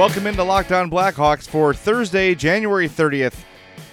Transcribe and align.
Welcome 0.00 0.26
into 0.26 0.42
Locked 0.42 0.72
On 0.72 0.90
Blackhawks 0.90 1.46
for 1.46 1.74
Thursday, 1.74 2.34
January 2.34 2.88
30th, 2.88 3.44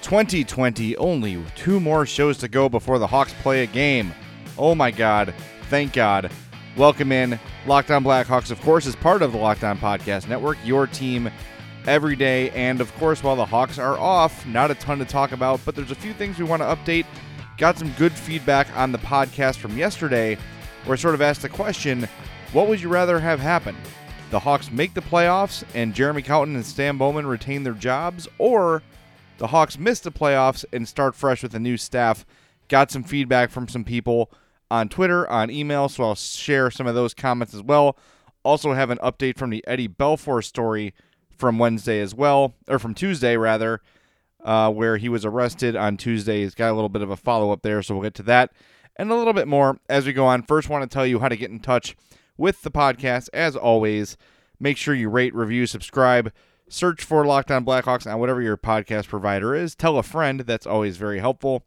2020. 0.02 0.96
Only 0.96 1.44
two 1.58 1.82
more 1.82 2.06
shows 2.06 2.38
to 2.38 2.48
go 2.48 2.70
before 2.70 2.98
the 2.98 3.06
Hawks 3.06 3.34
play 3.42 3.64
a 3.64 3.68
game. 3.68 4.14
Oh 4.58 4.74
my 4.74 4.90
God. 4.90 5.34
Thank 5.64 5.92
God. 5.92 6.32
Welcome 6.78 7.12
in. 7.12 7.38
Locked 7.66 7.92
On 7.92 8.06
Blackhawks, 8.06 8.52
of 8.52 8.62
course, 8.62 8.86
is 8.86 8.96
part 8.96 9.22
of 9.22 9.34
the 9.34 9.38
Locked 9.38 9.66
On 9.66 9.78
Podcast 9.78 10.30
Network, 10.30 10.58
your 10.64 10.88
team 10.88 11.30
every 11.88 12.16
day. 12.16 12.52
And 12.52 12.80
of 12.80 12.96
course, 12.96 13.22
while 13.22 13.36
the 13.36 13.46
Hawks 13.46 13.78
are 13.78 14.00
off, 14.00 14.46
not 14.46 14.72
a 14.72 14.76
ton 14.76 15.00
to 15.00 15.06
talk 15.06 15.34
about, 15.34 15.60
but 15.66 15.76
there's 15.76 15.92
a 15.92 15.96
few 15.96 16.14
things 16.14 16.40
we 16.40 16.46
want 16.46 16.62
to 16.62 16.68
update. 16.68 17.06
Got 17.58 17.78
some 17.78 17.92
good 17.98 18.14
feedback 18.14 18.74
on 18.78 18.94
the 18.94 19.00
podcast 19.00 19.58
from 19.58 19.78
yesterday, 19.78 20.38
where 20.86 20.94
I 20.94 20.98
sort 20.98 21.16
of 21.16 21.22
asked 21.22 21.42
the 21.42 21.50
question 21.50 22.08
what 22.54 22.70
would 22.70 22.80
you 22.80 22.88
rather 22.88 23.20
have 23.20 23.42
happen? 23.42 23.76
The 24.30 24.40
Hawks 24.40 24.70
make 24.70 24.94
the 24.94 25.02
playoffs 25.02 25.64
and 25.74 25.94
Jeremy 25.94 26.22
Colliton 26.22 26.56
and 26.56 26.66
Stan 26.66 26.98
Bowman 26.98 27.28
retain 27.28 27.64
their 27.64 27.74
jobs, 27.74 28.28
or 28.38 28.84
the 29.38 29.48
Hawks 29.48 29.78
miss 29.78 30.02
the 30.02 30.12
playoffs 30.12 30.66
and 30.74 30.88
start 30.88 31.16
fresh 31.16 31.44
with 31.44 31.56
a 31.56 31.60
new 31.60 31.78
staff. 31.78 32.26
Got 32.68 32.92
some 32.92 33.04
feedback 33.04 33.50
from 33.52 33.70
some 33.70 33.86
people 33.86 34.30
on 34.70 34.90
Twitter, 34.90 35.30
on 35.30 35.50
email, 35.50 35.88
so 35.88 36.04
I'll 36.04 36.16
share 36.16 36.70
some 36.70 36.88
of 36.88 36.96
those 36.96 37.14
comments 37.14 37.54
as 37.54 37.64
well. 37.64 37.98
Also, 38.44 38.74
have 38.74 38.90
an 38.90 38.98
update 38.98 39.38
from 39.38 39.50
the 39.50 39.66
Eddie 39.66 39.88
Belfour 39.88 40.44
story 40.44 40.94
from 41.38 41.58
Wednesday 41.58 42.02
as 42.02 42.14
well, 42.14 42.54
or 42.68 42.80
from 42.80 42.94
Tuesday 42.94 43.38
rather, 43.38 43.82
uh, 44.44 44.70
where 44.70 44.98
he 44.98 45.08
was 45.08 45.24
arrested 45.24 45.78
on 45.78 45.96
Tuesday. 45.96 46.42
He's 46.42 46.56
got 46.56 46.72
a 46.72 46.74
little 46.74 46.90
bit 46.90 47.02
of 47.02 47.10
a 47.10 47.16
follow 47.16 47.52
up 47.52 47.62
there, 47.62 47.82
so 47.82 47.96
we'll 47.96 48.04
get 48.04 48.16
to 48.16 48.24
that 48.24 48.52
and 48.98 49.10
a 49.10 49.16
little 49.16 49.34
bit 49.34 49.48
more 49.48 49.80
as 49.88 50.06
we 50.06 50.12
go 50.12 50.26
on. 50.26 50.44
First, 50.44 50.68
want 50.68 50.84
to 50.84 50.94
tell 50.94 51.06
you 51.06 51.20
how 51.20 51.30
to 51.30 51.38
get 51.38 51.52
in 51.52 51.60
touch 51.60 51.96
with 52.38 52.62
the 52.62 52.72
podcast. 52.72 53.30
As 53.34 53.56
always, 53.56 54.18
make 54.60 54.78
sure 54.78 54.94
you 54.94 55.10
rate, 55.10 55.34
review, 55.36 55.66
subscribe. 55.66 56.32
Search 56.70 57.04
for 57.04 57.26
Locked 57.26 57.52
On 57.52 57.64
Blackhawks 57.64 58.12
on 58.12 58.20
whatever 58.20 58.42
your 58.42 58.58
podcast 58.58 59.08
provider 59.08 59.56
is. 59.56 59.76
Tell 59.76 59.98
a 59.98 60.04
friend. 60.04 60.42
That's 60.42 60.68
always 60.68 60.98
very 60.98 61.20
helpful. 61.20 61.64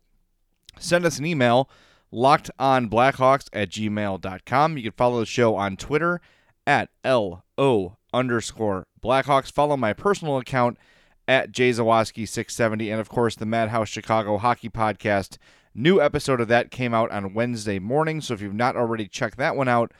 Send 0.78 1.04
us 1.04 1.18
an 1.18 1.26
email, 1.26 1.70
lockedonblackhawks 2.12 3.48
at 3.52 3.70
gmail.com. 3.70 4.76
You 4.76 4.82
can 4.82 4.92
follow 4.92 5.20
the 5.20 5.26
show 5.26 5.56
on 5.56 5.76
Twitter 5.76 6.20
at 6.66 6.90
LO 7.04 7.96
underscore 8.12 8.86
Blackhawks. 9.02 9.50
Follow 9.50 9.76
my 9.76 9.92
personal 9.92 10.38
account 10.38 10.78
at 11.26 11.52
jzawaski670. 11.52 12.90
And 12.90 13.00
of 13.00 13.08
course, 13.08 13.36
the 13.36 13.46
Madhouse 13.46 13.88
Chicago 13.88 14.36
Hockey 14.38 14.68
Podcast. 14.68 15.38
New 15.74 16.00
episode 16.00 16.40
of 16.40 16.48
that 16.48 16.70
came 16.70 16.92
out 16.92 17.10
on 17.10 17.32
Wednesday 17.32 17.78
morning. 17.78 18.20
So 18.20 18.34
if 18.34 18.40
you've 18.40 18.52
not 18.52 18.76
already 18.76 19.06
checked 19.06 19.38
that 19.38 19.56
one 19.56 19.68
out, 19.68 19.92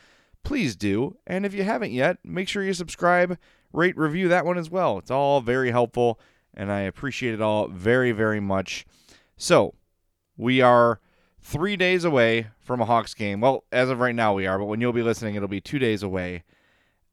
please 0.43 0.77
do. 0.77 1.17
And 1.27 1.45
if 1.45 1.55
you 1.55 1.65
haven't 1.65 1.93
yet, 1.93 2.19
make 2.25 2.49
sure 2.49 2.63
you 2.63 2.75
subscribe, 2.75 3.39
rate, 3.73 3.97
review 3.97 4.29
that 4.29 4.45
one 4.45 4.59
as 4.59 4.71
well. 4.71 4.99
It's 4.99 5.11
all 5.11 5.41
very 5.41 5.71
helpful, 5.71 6.21
and 6.55 6.71
I 6.71 6.81
appreciate 6.81 7.35
it 7.35 7.41
all 7.41 7.69
very, 7.69 8.13
very 8.13 8.41
much. 8.41 8.87
So, 9.37 9.75
we 10.37 10.61
are 10.61 11.01
three 11.41 11.77
days 11.77 12.05
away 12.05 12.49
from 12.59 12.81
a 12.81 12.85
Hawks 12.85 13.15
game. 13.15 13.41
Well, 13.41 13.65
as 13.73 13.91
of 13.91 14.01
right 14.01 14.15
now, 14.15 14.35
we 14.35 14.47
are, 14.47 14.59
but 14.59 14.67
when 14.67 14.81
you'll 14.81 14.93
be 14.93 15.03
listening, 15.03 15.35
it'll 15.35 15.49
be 15.49 15.61
two 15.61 15.79
days 15.79 16.03
away. 16.03 16.45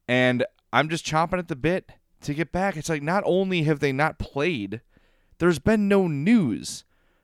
And 0.08 0.46
I'm 0.72 0.90
just 0.90 1.06
chomping 1.06 1.40
at 1.40 1.48
the 1.48 1.56
bit 1.56 1.92
to 2.22 2.34
get 2.34 2.52
back. 2.52 2.78
It's 2.78 2.90
like 2.90 3.04
not 3.04 3.24
only 3.26 3.64
have 3.64 3.80
they 3.80 3.92
not 3.92 4.20
played, 4.20 4.82
there's 5.40 5.60
been 5.60 5.88
no 5.88 6.08
news. 6.08 6.84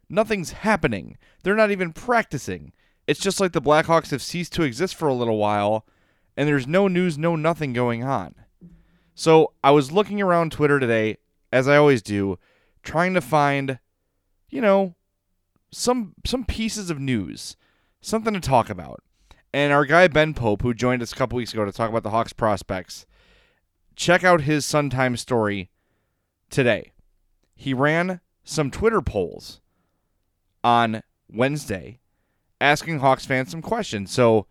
Nothing's 0.09 0.51
happening. 0.51 1.17
They're 1.43 1.55
not 1.55 1.71
even 1.71 1.93
practicing. 1.93 2.73
It's 3.07 3.19
just 3.19 3.39
like 3.39 3.51
the 3.51 3.61
Blackhawks 3.61 4.11
have 4.11 4.21
ceased 4.21 4.53
to 4.53 4.63
exist 4.63 4.95
for 4.95 5.07
a 5.07 5.13
little 5.13 5.37
while, 5.37 5.85
and 6.37 6.47
there's 6.47 6.67
no 6.67 6.87
news, 6.87 7.17
no 7.17 7.35
nothing 7.35 7.73
going 7.73 8.03
on. 8.03 8.35
So 9.15 9.53
I 9.63 9.71
was 9.71 9.91
looking 9.91 10.22
around 10.22 10.51
Twitter 10.51 10.79
today, 10.79 11.17
as 11.51 11.67
I 11.67 11.78
always 11.78 12.01
do, 12.01 12.39
trying 12.81 13.13
to 13.13 13.22
find, 13.22 13.79
you 14.50 14.61
know, 14.61 14.95
some 15.72 16.13
some 16.25 16.45
pieces 16.45 16.89
of 16.89 17.00
news, 17.00 17.55
something 18.01 18.33
to 18.33 18.39
talk 18.39 18.69
about. 18.69 19.03
And 19.53 19.72
our 19.72 19.85
guy 19.85 20.07
Ben 20.07 20.33
Pope, 20.33 20.63
who 20.63 20.73
joined 20.73 21.01
us 21.01 21.11
a 21.11 21.16
couple 21.16 21.38
weeks 21.38 21.53
ago 21.53 21.66
to 21.66 21.72
talk 21.72 21.89
about 21.89 22.03
the 22.03 22.09
Hawks 22.09 22.33
prospects, 22.33 23.05
check 23.95 24.23
out 24.23 24.41
his 24.41 24.66
Sun 24.66 24.89
Times 24.89 25.22
story 25.22 25.69
today. 26.49 26.94
He 27.55 27.73
ran 27.73 28.22
some 28.44 28.72
Twitter 28.72 29.01
polls 29.01 29.61
on 30.63 31.03
Wednesday 31.29 31.99
asking 32.62 33.00
Hawks 33.00 33.25
fans 33.25 33.52
some 33.52 33.62
questions. 33.62 34.12
So 34.12 34.47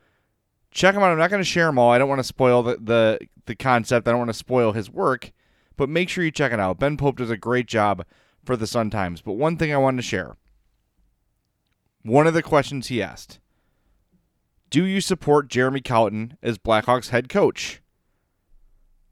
check 0.70 0.94
them 0.94 1.02
out. 1.02 1.12
I'm 1.12 1.18
not 1.18 1.30
going 1.30 1.42
to 1.42 1.48
share 1.48 1.66
them 1.66 1.78
all. 1.78 1.90
I 1.90 1.98
don't 1.98 2.08
want 2.08 2.20
to 2.20 2.24
spoil 2.24 2.62
the, 2.62 2.76
the, 2.80 3.18
the 3.46 3.54
concept. 3.54 4.08
I 4.08 4.10
don't 4.10 4.20
want 4.20 4.30
to 4.30 4.34
spoil 4.34 4.72
his 4.72 4.90
work, 4.90 5.32
but 5.76 5.88
make 5.88 6.08
sure 6.08 6.24
you 6.24 6.30
check 6.30 6.52
it 6.52 6.60
out. 6.60 6.78
Ben 6.78 6.96
Pope 6.96 7.18
does 7.18 7.30
a 7.30 7.36
great 7.36 7.66
job 7.66 8.04
for 8.44 8.56
the 8.56 8.66
Sun 8.66 8.90
Times. 8.90 9.20
But 9.22 9.34
one 9.34 9.56
thing 9.56 9.72
I 9.72 9.78
wanted 9.78 9.98
to 9.98 10.02
share 10.02 10.36
one 12.02 12.26
of 12.26 12.34
the 12.34 12.42
questions 12.42 12.88
he 12.88 13.02
asked 13.02 13.38
Do 14.70 14.84
you 14.84 15.00
support 15.00 15.48
Jeremy 15.48 15.80
Colliton 15.80 16.36
as 16.42 16.58
Blackhawks 16.58 17.10
head 17.10 17.28
coach? 17.28 17.80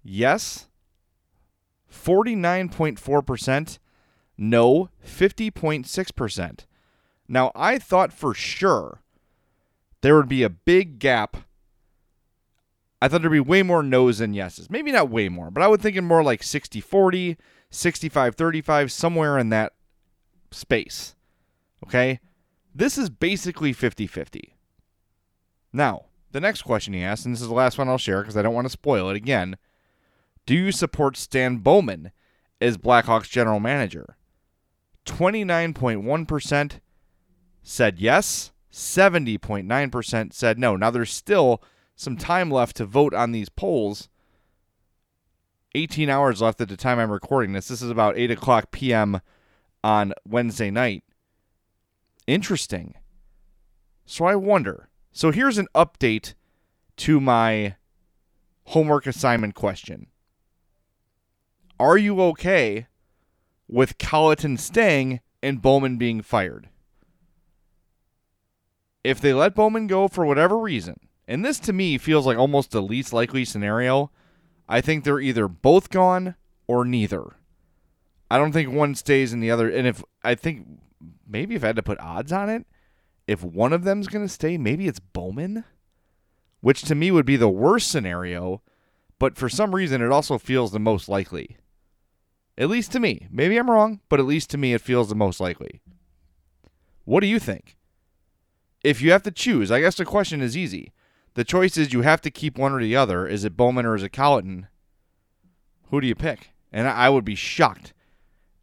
Yes. 0.02 0.68
49.4%. 1.92 3.78
No. 4.38 4.88
50.6%. 5.06 6.60
Now, 7.32 7.52
I 7.54 7.78
thought 7.78 8.12
for 8.12 8.34
sure 8.34 9.02
there 10.00 10.16
would 10.16 10.28
be 10.28 10.42
a 10.42 10.50
big 10.50 10.98
gap. 10.98 11.36
I 13.00 13.06
thought 13.06 13.22
there'd 13.22 13.30
be 13.30 13.38
way 13.38 13.62
more 13.62 13.84
no's 13.84 14.18
than 14.18 14.34
yeses. 14.34 14.68
Maybe 14.68 14.90
not 14.90 15.10
way 15.10 15.28
more, 15.28 15.48
but 15.48 15.62
I 15.62 15.68
would 15.68 15.80
think 15.80 15.96
in 15.96 16.04
more 16.04 16.24
like 16.24 16.42
60 16.42 16.80
40, 16.80 17.36
65 17.70 18.34
35, 18.34 18.90
somewhere 18.90 19.38
in 19.38 19.48
that 19.50 19.74
space. 20.50 21.14
Okay? 21.86 22.18
This 22.74 22.98
is 22.98 23.08
basically 23.08 23.72
50 23.72 24.08
50. 24.08 24.56
Now, 25.72 26.06
the 26.32 26.40
next 26.40 26.62
question 26.62 26.94
he 26.94 27.04
asked, 27.04 27.24
and 27.24 27.32
this 27.32 27.42
is 27.42 27.48
the 27.48 27.54
last 27.54 27.78
one 27.78 27.88
I'll 27.88 27.96
share 27.96 28.22
because 28.22 28.36
I 28.36 28.42
don't 28.42 28.54
want 28.54 28.66
to 28.66 28.72
spoil 28.72 29.08
it 29.08 29.16
again. 29.16 29.56
Do 30.46 30.54
you 30.54 30.72
support 30.72 31.16
Stan 31.16 31.58
Bowman 31.58 32.10
as 32.60 32.76
Blackhawks 32.76 33.30
general 33.30 33.60
manager? 33.60 34.16
29.1% 35.06 36.80
said 37.62 37.98
yes, 37.98 38.52
70.9% 38.72 40.32
said 40.32 40.58
no. 40.58 40.76
Now, 40.76 40.90
there's 40.90 41.12
still 41.12 41.62
some 41.96 42.16
time 42.16 42.50
left 42.50 42.76
to 42.76 42.86
vote 42.86 43.14
on 43.14 43.32
these 43.32 43.48
polls. 43.48 44.08
18 45.74 46.08
hours 46.08 46.40
left 46.40 46.60
at 46.60 46.68
the 46.68 46.76
time 46.76 46.98
I'm 46.98 47.10
recording 47.10 47.52
this. 47.52 47.68
This 47.68 47.82
is 47.82 47.90
about 47.90 48.18
8 48.18 48.30
o'clock 48.30 48.70
p.m. 48.70 49.20
on 49.84 50.12
Wednesday 50.26 50.70
night. 50.70 51.04
Interesting. 52.26 52.94
So 54.06 54.24
I 54.24 54.34
wonder. 54.34 54.88
So 55.12 55.30
here's 55.30 55.58
an 55.58 55.68
update 55.74 56.34
to 56.98 57.20
my 57.20 57.76
homework 58.64 59.06
assignment 59.06 59.54
question 59.54 60.06
Are 61.78 61.96
you 61.96 62.20
okay 62.22 62.86
with 63.68 63.98
Colliton 63.98 64.56
staying 64.56 65.20
and 65.42 65.62
Bowman 65.62 65.96
being 65.96 66.22
fired? 66.22 66.68
If 69.02 69.20
they 69.20 69.32
let 69.32 69.54
Bowman 69.54 69.86
go 69.86 70.08
for 70.08 70.24
whatever 70.24 70.58
reason, 70.58 70.98
and 71.26 71.44
this 71.44 71.58
to 71.60 71.72
me 71.72 71.96
feels 71.98 72.26
like 72.26 72.38
almost 72.38 72.70
the 72.70 72.82
least 72.82 73.12
likely 73.12 73.44
scenario, 73.44 74.10
I 74.68 74.80
think 74.80 75.04
they're 75.04 75.20
either 75.20 75.48
both 75.48 75.90
gone 75.90 76.34
or 76.66 76.84
neither. 76.84 77.36
I 78.30 78.38
don't 78.38 78.52
think 78.52 78.72
one 78.72 78.94
stays 78.94 79.32
in 79.32 79.40
the 79.40 79.50
other. 79.50 79.68
And 79.68 79.86
if 79.86 80.04
I 80.22 80.34
think 80.34 80.66
maybe 81.26 81.54
if 81.54 81.64
I 81.64 81.68
had 81.68 81.76
to 81.76 81.82
put 81.82 81.98
odds 82.00 82.32
on 82.32 82.48
it, 82.48 82.66
if 83.26 83.42
one 83.42 83.72
of 83.72 83.84
them's 83.84 84.08
going 84.08 84.24
to 84.24 84.32
stay, 84.32 84.56
maybe 84.58 84.86
it's 84.86 85.00
Bowman, 85.00 85.64
which 86.60 86.82
to 86.82 86.94
me 86.94 87.10
would 87.10 87.26
be 87.26 87.36
the 87.36 87.48
worst 87.48 87.90
scenario. 87.90 88.62
But 89.18 89.36
for 89.36 89.48
some 89.48 89.74
reason, 89.74 90.02
it 90.02 90.10
also 90.10 90.38
feels 90.38 90.72
the 90.72 90.78
most 90.78 91.08
likely. 91.08 91.58
At 92.56 92.70
least 92.70 92.92
to 92.92 93.00
me. 93.00 93.26
Maybe 93.30 93.56
I'm 93.56 93.70
wrong, 93.70 94.00
but 94.08 94.20
at 94.20 94.26
least 94.26 94.50
to 94.50 94.58
me, 94.58 94.74
it 94.74 94.80
feels 94.80 95.08
the 95.08 95.14
most 95.14 95.40
likely. 95.40 95.80
What 97.04 97.20
do 97.20 97.26
you 97.26 97.38
think? 97.38 97.76
If 98.82 99.02
you 99.02 99.12
have 99.12 99.22
to 99.24 99.30
choose, 99.30 99.70
I 99.70 99.80
guess 99.80 99.96
the 99.96 100.04
question 100.04 100.40
is 100.40 100.56
easy. 100.56 100.92
The 101.34 101.44
choice 101.44 101.76
is 101.76 101.92
you 101.92 102.02
have 102.02 102.20
to 102.22 102.30
keep 102.30 102.58
one 102.58 102.72
or 102.72 102.80
the 102.80 102.96
other. 102.96 103.26
Is 103.26 103.44
it 103.44 103.56
Bowman 103.56 103.86
or 103.86 103.94
is 103.94 104.02
it 104.02 104.12
Colliton? 104.12 104.66
Who 105.90 106.00
do 106.00 106.06
you 106.06 106.14
pick? 106.14 106.50
And 106.72 106.88
I 106.88 107.08
would 107.08 107.24
be 107.24 107.34
shocked 107.34 107.92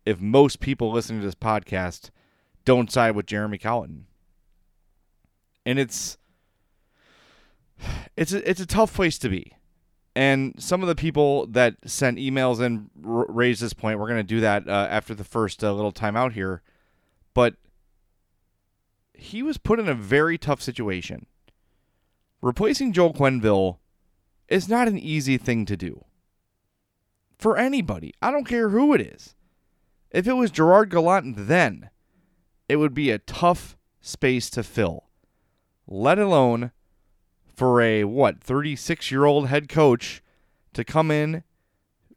if 0.06 0.20
most 0.20 0.60
people 0.60 0.92
listening 0.92 1.22
to 1.22 1.26
this 1.26 1.36
podcast 1.36 2.10
don't 2.66 2.92
side 2.92 3.16
with 3.16 3.26
Jeremy 3.26 3.58
Colliton. 3.58 4.06
And 5.66 5.80
it's 5.80 6.18
it's 8.16 8.34
a, 8.34 8.50
it's 8.50 8.62
a 8.62 8.66
tough 8.66 8.94
place 8.94 9.18
to 9.20 9.30
be. 9.30 9.54
And 10.16 10.56
some 10.58 10.82
of 10.82 10.88
the 10.88 10.96
people 10.96 11.46
that 11.48 11.76
sent 11.86 12.18
emails 12.18 12.60
and 12.60 12.90
r- 13.06 13.28
raised 13.30 13.62
this 13.62 13.74
point, 13.74 14.00
we're 14.00 14.08
going 14.08 14.18
to 14.18 14.24
do 14.24 14.40
that 14.40 14.68
uh, 14.68 14.88
after 14.90 15.14
the 15.14 15.24
first 15.24 15.64
uh, 15.64 15.72
little 15.74 15.92
timeout 15.92 16.32
here. 16.32 16.64
But 17.36 17.56
he 19.18 19.44
was 19.44 19.58
put 19.58 19.80
in 19.80 19.90
a 19.90 19.94
very 19.94 20.38
tough 20.38 20.62
situation. 20.62 21.26
Replacing 22.42 22.94
Joel 22.94 23.14
Quenneville 23.14 23.78
is 24.48 24.70
not 24.70 24.88
an 24.88 24.98
easy 24.98 25.38
thing 25.38 25.66
to 25.66 25.76
do. 25.76 26.06
for 27.38 27.58
anybody. 27.58 28.14
I 28.22 28.32
don't 28.32 28.46
care 28.48 28.70
who 28.70 28.94
it 28.94 29.02
is. 29.02 29.36
If 30.12 30.28
it 30.28 30.34
was 30.34 30.52
Gerard 30.52 30.90
Gallant 30.90 31.36
then, 31.48 31.90
it 32.68 32.78
would 32.78 32.94
be 32.94 33.12
a 33.12 33.20
tough 33.20 33.78
space 34.02 34.50
to 34.52 34.64
fill. 34.64 35.06
Let 35.88 36.20
alone 36.20 36.72
for 37.56 37.82
a 37.82 38.04
what, 38.04 38.40
36-year-old 38.40 39.48
head 39.48 39.70
coach 39.70 40.22
to 40.74 40.84
come 40.84 41.12
in 41.12 41.44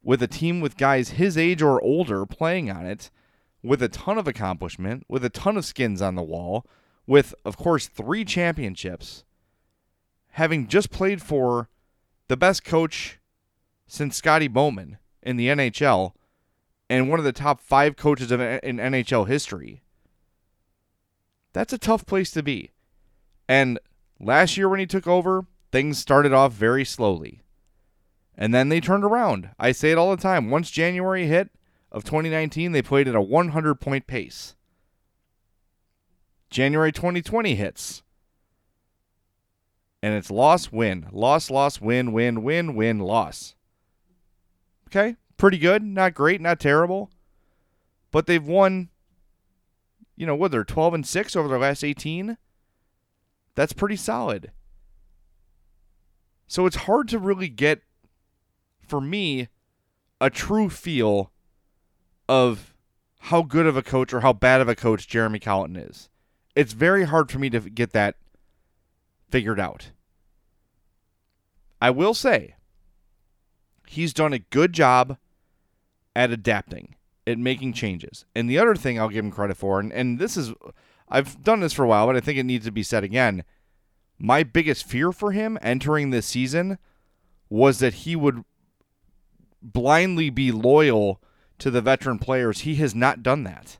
with 0.03 0.23
a 0.23 0.27
team 0.27 0.61
with 0.61 0.77
guys 0.77 1.11
his 1.11 1.37
age 1.37 1.63
or 1.63 1.81
older 1.83 2.27
playing 2.27 2.71
on 2.71 2.87
it 2.87 3.11
with 3.63 3.83
a 3.83 3.89
ton 3.89 4.17
of 4.19 4.27
accomplishment, 4.27 5.05
with 5.09 5.25
a 5.25 5.31
ton 5.31 5.57
of 5.57 5.65
skins 5.65 6.01
on 6.01 6.15
the 6.15 6.23
wall, 6.23 6.67
with 7.11 7.35
of 7.45 7.57
course 7.57 7.89
3 7.89 8.25
championships, 8.25 9.25
having 10.31 10.69
just 10.69 10.93
played 10.93 11.21
for 11.21 11.69
the 12.29 12.37
best 12.37 12.63
coach 12.63 13.19
since 13.89 14.17
Scotty 14.17 14.47
Bowman 14.47 14.97
in 15.21 15.37
the 15.37 15.49
NHL 15.49 16.13
and 16.89 17.11
one 17.11 17.19
of 17.19 17.25
the 17.25 17.33
top 17.33 17.61
five 17.61 17.97
coaches 17.97 18.31
of, 18.31 18.41
in 18.41 18.77
NHL 18.77 19.27
history. 19.27 19.83
That's 21.53 21.73
a 21.73 21.79
tough 21.79 22.07
place 22.07 22.31
to 22.31 22.45
be. 22.45 22.71
And 23.49 23.81
last 24.21 24.57
year 24.57 24.69
when 24.69 24.79
he 24.79 24.87
took 24.87 25.09
over, 25.09 25.47
things 25.73 25.99
started 25.99 26.33
off 26.33 26.53
very 26.53 26.85
slowly. 26.85 27.43
And 28.39 28.55
then 28.55 28.69
they 28.69 28.81
turned 28.81 29.03
around. 29.03 29.51
I 29.59 29.73
say 29.73 29.91
it 29.91 29.99
all 29.99 30.15
the 30.15 30.23
time. 30.23 30.49
Once 30.49 30.71
January 30.71 31.27
hit 31.27 31.51
of 31.91 32.05
2019, 32.05 32.71
they 32.71 32.83
played 32.83 33.09
at 33.09 33.17
a 33.17 33.21
100 33.21 33.81
point 33.81 34.07
pace. 34.07 34.55
January 36.51 36.93
2020 36.93 37.55
hits. 37.55 38.03
And 40.03 40.15
it's 40.15 40.31
loss, 40.31 40.73
win, 40.73 41.07
loss, 41.13 41.51
loss, 41.51 41.81
win, 41.81 42.13
win, 42.13 42.43
win, 42.43 42.75
win, 42.75 42.99
loss. 42.99 43.55
Okay, 44.89 45.17
pretty 45.37 45.59
good. 45.59 45.83
Not 45.83 46.15
great, 46.15 46.41
not 46.41 46.59
terrible. 46.59 47.11
But 48.11 48.27
they've 48.27 48.45
won, 48.45 48.89
you 50.17 50.27
know, 50.27 50.35
what, 50.35 50.51
they're 50.51 50.65
12 50.65 50.95
and 50.95 51.07
6 51.07 51.37
over 51.37 51.49
their 51.49 51.59
last 51.59 51.85
18. 51.85 52.37
That's 53.55 53.73
pretty 53.73 53.97
solid. 53.97 54.53
So 56.47 56.67
it's 56.67 56.77
hard 56.77 57.09
to 57.09 57.19
really 57.19 57.49
get, 57.49 57.83
for 58.87 59.01
me, 59.01 59.49
a 60.21 60.31
true 60.31 60.69
feel 60.69 61.31
of 62.29 62.75
how 63.21 63.43
good 63.43 63.67
of 63.67 63.77
a 63.77 63.83
coach 63.83 64.13
or 64.13 64.21
how 64.21 64.33
bad 64.33 64.61
of 64.61 64.69
a 64.69 64.75
coach 64.75 65.07
Jeremy 65.07 65.39
Colliton 65.39 65.77
is. 65.77 66.10
It's 66.55 66.73
very 66.73 67.05
hard 67.05 67.31
for 67.31 67.39
me 67.39 67.51
to 67.51 67.61
get 67.61 67.93
that 67.93 68.17
figured 69.31 69.61
out. 69.61 69.91
I 71.81 71.91
will 71.91 72.15
say, 72.15 72.57
he's 73.87 74.13
done 74.13 74.33
a 74.33 74.39
good 74.39 74.73
job 74.73 75.17
at 76.15 76.31
adapting, 76.31 76.97
at 77.27 77.39
making 77.39 77.73
changes. 77.73 78.25
And 78.35 78.49
the 78.49 78.59
other 78.59 78.75
thing 78.75 78.99
I'll 78.99 79.09
give 79.09 79.25
him 79.25 79.31
credit 79.31 79.57
for, 79.57 79.81
and, 79.81 79.93
and 79.93 80.19
this 80.19 80.37
is, 80.37 80.53
I've 81.09 81.43
done 81.43 81.61
this 81.61 81.73
for 81.73 81.85
a 81.85 81.89
while, 81.89 82.07
but 82.07 82.17
I 82.17 82.21
think 82.21 82.39
it 82.39 82.45
needs 82.45 82.67
to 82.67 82.73
be 82.73 82.83
said 82.83 83.05
again. 83.05 83.45
My 84.19 84.43
biggest 84.43 84.85
fear 84.85 85.13
for 85.13 85.33
him 85.33 85.59
entering 85.63 86.11
this 86.11 86.27
season 86.27 86.79
was 87.49 87.79
that 87.79 87.95
he 87.95 88.15
would 88.15 88.45
blindly 89.63 90.31
be 90.31 90.53
loyal 90.53 91.21
to 91.59 91.71
the 91.71 91.81
veteran 91.81 92.19
players. 92.19 92.61
He 92.61 92.77
has 92.77 92.95
not 92.95 93.23
done 93.23 93.45
that. 93.45 93.79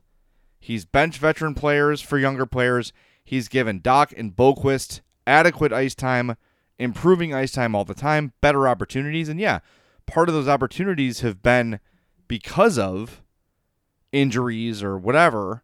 He's 0.61 0.85
bench 0.85 1.17
veteran 1.17 1.55
players 1.55 2.01
for 2.01 2.19
younger 2.19 2.45
players. 2.45 2.93
He's 3.25 3.47
given 3.47 3.81
Dach 3.81 4.13
and 4.15 4.35
Boqvist 4.35 5.01
adequate 5.25 5.73
ice 5.73 5.95
time, 5.95 6.35
improving 6.77 7.33
ice 7.33 7.51
time 7.51 7.73
all 7.73 7.83
the 7.83 7.95
time, 7.95 8.33
better 8.41 8.67
opportunities. 8.67 9.27
And 9.27 9.39
yeah, 9.39 9.59
part 10.05 10.29
of 10.29 10.35
those 10.35 10.47
opportunities 10.47 11.21
have 11.21 11.41
been 11.41 11.79
because 12.27 12.77
of 12.77 13.23
injuries 14.11 14.83
or 14.83 14.99
whatever, 14.99 15.63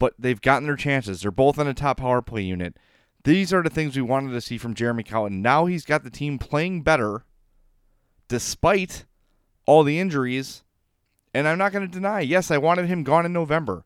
but 0.00 0.14
they've 0.18 0.40
gotten 0.40 0.66
their 0.66 0.76
chances. 0.76 1.22
They're 1.22 1.30
both 1.30 1.56
on 1.58 1.68
a 1.68 1.74
top 1.74 1.98
power 1.98 2.20
play 2.20 2.42
unit. 2.42 2.76
These 3.22 3.52
are 3.52 3.62
the 3.62 3.70
things 3.70 3.94
we 3.94 4.02
wanted 4.02 4.32
to 4.32 4.40
see 4.40 4.58
from 4.58 4.74
Jeremy 4.74 5.04
Colliton. 5.04 5.40
Now 5.40 5.66
he's 5.66 5.84
got 5.84 6.02
the 6.02 6.10
team 6.10 6.36
playing 6.36 6.82
better 6.82 7.24
despite 8.26 9.04
all 9.66 9.84
the 9.84 10.00
injuries. 10.00 10.64
And 11.32 11.46
I'm 11.46 11.58
not 11.58 11.70
going 11.70 11.86
to 11.86 11.92
deny, 11.92 12.20
yes, 12.20 12.50
I 12.50 12.58
wanted 12.58 12.86
him 12.86 13.04
gone 13.04 13.24
in 13.24 13.32
November. 13.32 13.84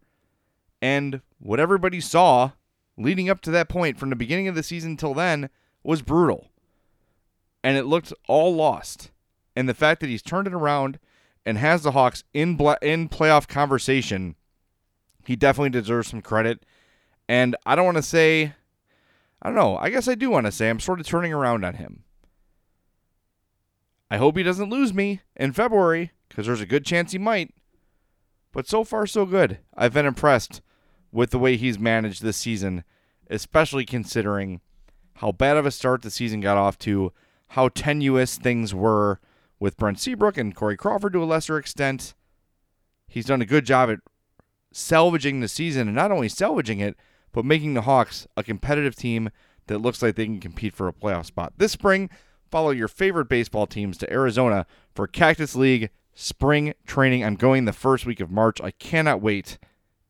And 0.80 1.20
what 1.38 1.60
everybody 1.60 2.00
saw 2.00 2.52
leading 2.96 3.28
up 3.28 3.40
to 3.42 3.50
that 3.50 3.68
point 3.68 3.98
from 3.98 4.10
the 4.10 4.16
beginning 4.16 4.48
of 4.48 4.54
the 4.54 4.62
season 4.62 4.96
till 4.96 5.14
then 5.14 5.50
was 5.82 6.02
brutal. 6.02 6.48
And 7.62 7.76
it 7.76 7.84
looked 7.84 8.12
all 8.28 8.54
lost 8.54 9.10
and 9.56 9.68
the 9.68 9.74
fact 9.74 10.00
that 10.00 10.08
he's 10.08 10.22
turned 10.22 10.46
it 10.46 10.54
around 10.54 10.98
and 11.46 11.58
has 11.58 11.82
the 11.82 11.92
Hawks 11.92 12.24
in 12.32 12.56
bla- 12.56 12.78
in 12.82 13.08
playoff 13.08 13.46
conversation, 13.46 14.34
he 15.26 15.36
definitely 15.36 15.70
deserves 15.70 16.08
some 16.08 16.22
credit. 16.22 16.64
And 17.28 17.56
I 17.64 17.74
don't 17.74 17.84
want 17.84 17.96
to 17.96 18.02
say, 18.02 18.54
I 19.42 19.48
don't 19.48 19.54
know. 19.54 19.76
I 19.76 19.90
guess 19.90 20.08
I 20.08 20.14
do 20.14 20.30
want 20.30 20.46
to 20.46 20.52
say 20.52 20.68
I'm 20.68 20.80
sort 20.80 21.00
of 21.00 21.06
turning 21.06 21.32
around 21.32 21.64
on 21.64 21.74
him. 21.74 22.04
I 24.10 24.16
hope 24.16 24.36
he 24.36 24.42
doesn't 24.42 24.70
lose 24.70 24.92
me 24.92 25.20
in 25.36 25.52
February 25.52 26.12
because 26.28 26.46
there's 26.46 26.60
a 26.60 26.66
good 26.66 26.84
chance 26.84 27.12
he 27.12 27.18
might. 27.18 27.54
But 28.54 28.68
so 28.68 28.84
far, 28.84 29.06
so 29.06 29.26
good. 29.26 29.58
I've 29.76 29.92
been 29.92 30.06
impressed 30.06 30.62
with 31.10 31.30
the 31.30 31.40
way 31.40 31.56
he's 31.56 31.78
managed 31.78 32.22
this 32.22 32.36
season, 32.36 32.84
especially 33.28 33.84
considering 33.84 34.60
how 35.16 35.32
bad 35.32 35.56
of 35.56 35.66
a 35.66 35.72
start 35.72 36.02
the 36.02 36.10
season 36.10 36.40
got 36.40 36.56
off 36.56 36.78
to, 36.78 37.12
how 37.48 37.68
tenuous 37.68 38.38
things 38.38 38.72
were 38.72 39.20
with 39.58 39.76
Brent 39.76 39.98
Seabrook 39.98 40.38
and 40.38 40.54
Corey 40.54 40.76
Crawford 40.76 41.12
to 41.14 41.22
a 41.22 41.26
lesser 41.26 41.58
extent. 41.58 42.14
He's 43.08 43.26
done 43.26 43.42
a 43.42 43.46
good 43.46 43.66
job 43.66 43.90
at 43.90 43.98
salvaging 44.72 45.40
the 45.40 45.48
season 45.48 45.88
and 45.88 45.96
not 45.96 46.12
only 46.12 46.28
salvaging 46.28 46.78
it, 46.78 46.96
but 47.32 47.44
making 47.44 47.74
the 47.74 47.82
Hawks 47.82 48.28
a 48.36 48.44
competitive 48.44 48.94
team 48.94 49.30
that 49.66 49.78
looks 49.78 50.00
like 50.00 50.14
they 50.14 50.26
can 50.26 50.40
compete 50.40 50.74
for 50.74 50.86
a 50.86 50.92
playoff 50.92 51.26
spot. 51.26 51.54
This 51.56 51.72
spring, 51.72 52.08
follow 52.52 52.70
your 52.70 52.88
favorite 52.88 53.28
baseball 53.28 53.66
teams 53.66 53.98
to 53.98 54.12
Arizona 54.12 54.64
for 54.94 55.08
Cactus 55.08 55.56
League 55.56 55.90
spring 56.14 56.74
training. 56.86 57.24
I'm 57.24 57.36
going 57.36 57.64
the 57.64 57.72
first 57.72 58.06
week 58.06 58.20
of 58.20 58.30
March. 58.30 58.60
I 58.60 58.70
cannot 58.72 59.20
wait. 59.20 59.58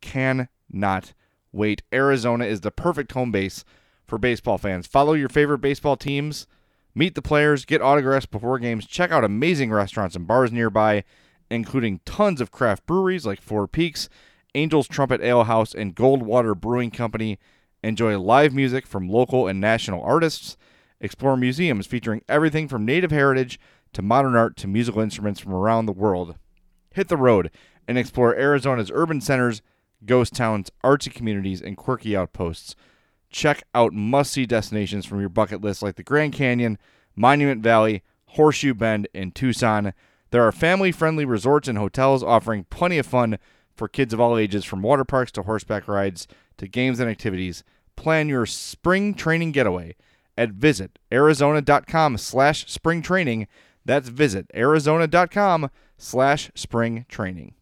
Cannot 0.01 1.15
wait. 1.53 1.83
Arizona 1.93 2.45
is 2.45 2.61
the 2.61 2.71
perfect 2.71 3.13
home 3.13 3.33
base 3.33 3.65
for 4.07 4.19
baseball 4.19 4.59
fans. 4.59 4.87
Follow 4.87 5.15
your 5.15 5.29
favorite 5.29 5.59
baseball 5.59 5.97
teams 5.97 6.47
Meet 6.97 7.17
the 7.17 7.23
players, 7.23 7.65
get 7.65 7.83
autographs 7.83 8.27
before 8.27 8.59
games, 8.61 8.87
check 8.87 9.11
out 9.11 9.25
amazing 9.25 9.73
restaurants 9.73 10.15
and 10.15 10.29
bars 10.29 10.53
nearby, 10.53 11.03
including 11.51 12.01
tons 12.05 12.41
of 12.41 12.53
craft 12.53 12.87
breweries 12.87 13.27
like 13.27 13.41
Four 13.41 13.67
Peaks, 13.67 14.09
Angel's 14.55 14.87
Trumpet 14.87 15.21
Ale 15.21 15.45
House, 15.45 15.75
and 15.75 15.97
Goldwater 15.97 16.59
Brewing 16.59 16.93
Company. 16.93 17.41
Enjoy 17.83 18.19
live 18.19 18.55
music 18.55 18.87
from 18.87 19.09
local 19.09 19.49
and 19.49 19.61
national 19.61 20.03
artists. 20.05 20.57
Explore 21.01 21.37
museums 21.37 21.89
featuring 21.89 22.23
everything 22.29 22.69
from 22.69 22.85
native 22.85 23.11
heritage 23.11 23.59
to 23.95 24.03
modern 24.03 24.37
art 24.37 24.57
to 24.59 24.69
musical 24.69 25.01
instruments 25.01 25.41
from 25.41 25.55
around 25.55 25.87
the 25.87 25.93
world. 25.93 26.37
Hit 26.95 27.09
the 27.09 27.17
road 27.17 27.51
and 27.89 27.99
explore 27.99 28.37
Arizona's 28.37 28.91
urban 28.93 29.21
centers, 29.21 29.63
ghost 30.05 30.35
towns, 30.35 30.71
artsy 30.85 31.13
communities, 31.13 31.61
and 31.61 31.77
quirky 31.77 32.17
outposts 32.17 32.77
check 33.35 33.65
out 33.75 33.93
must 33.93 34.33
see 34.33 34.47
destinations 34.47 35.05
from 35.05 35.19
your 35.19 35.29
bucket 35.29 35.61
list 35.61 35.83
like 35.83 35.97
the 35.97 36.05
Grand 36.05 36.33
Canyon, 36.33 36.79
Monument 37.17 37.63
Valley, 37.63 38.03
Horseshoe 38.29 38.75
Bend, 38.75 39.09
and 39.13 39.35
Tucson. 39.35 39.93
There 40.31 40.47
are 40.47 40.53
family 40.53 40.93
friendly 40.93 41.25
resorts 41.25 41.67
and 41.67 41.77
hotels 41.77 42.23
offering 42.23 42.65
plenty 42.71 42.97
of 42.97 43.07
fun 43.07 43.39
for 43.75 43.89
kids 43.89 44.15
of 44.15 44.21
all 44.21 44.39
ages, 44.39 44.65
from 44.65 44.83
water 44.83 45.05
parks 45.05 45.33
to 45.33 45.43
horseback 45.43 45.89
rides 45.89 46.29
to 46.59 46.69
games 46.69 47.01
and 47.01 47.11
activities. 47.11 47.65
Plan 47.97 48.29
your 48.29 48.47
spring 48.47 49.15
training 49.15 49.51
getaway 49.51 49.97
at 50.39 50.53
visitarizona.com 50.53 52.17
slash 52.19 52.71
spring 52.71 53.03
training. 53.03 53.49
That's 53.85 54.09
visit 54.09 54.51
arizona.com 54.55 55.71
slash 55.99 56.51
spring 56.55 57.07
training. 57.09 57.55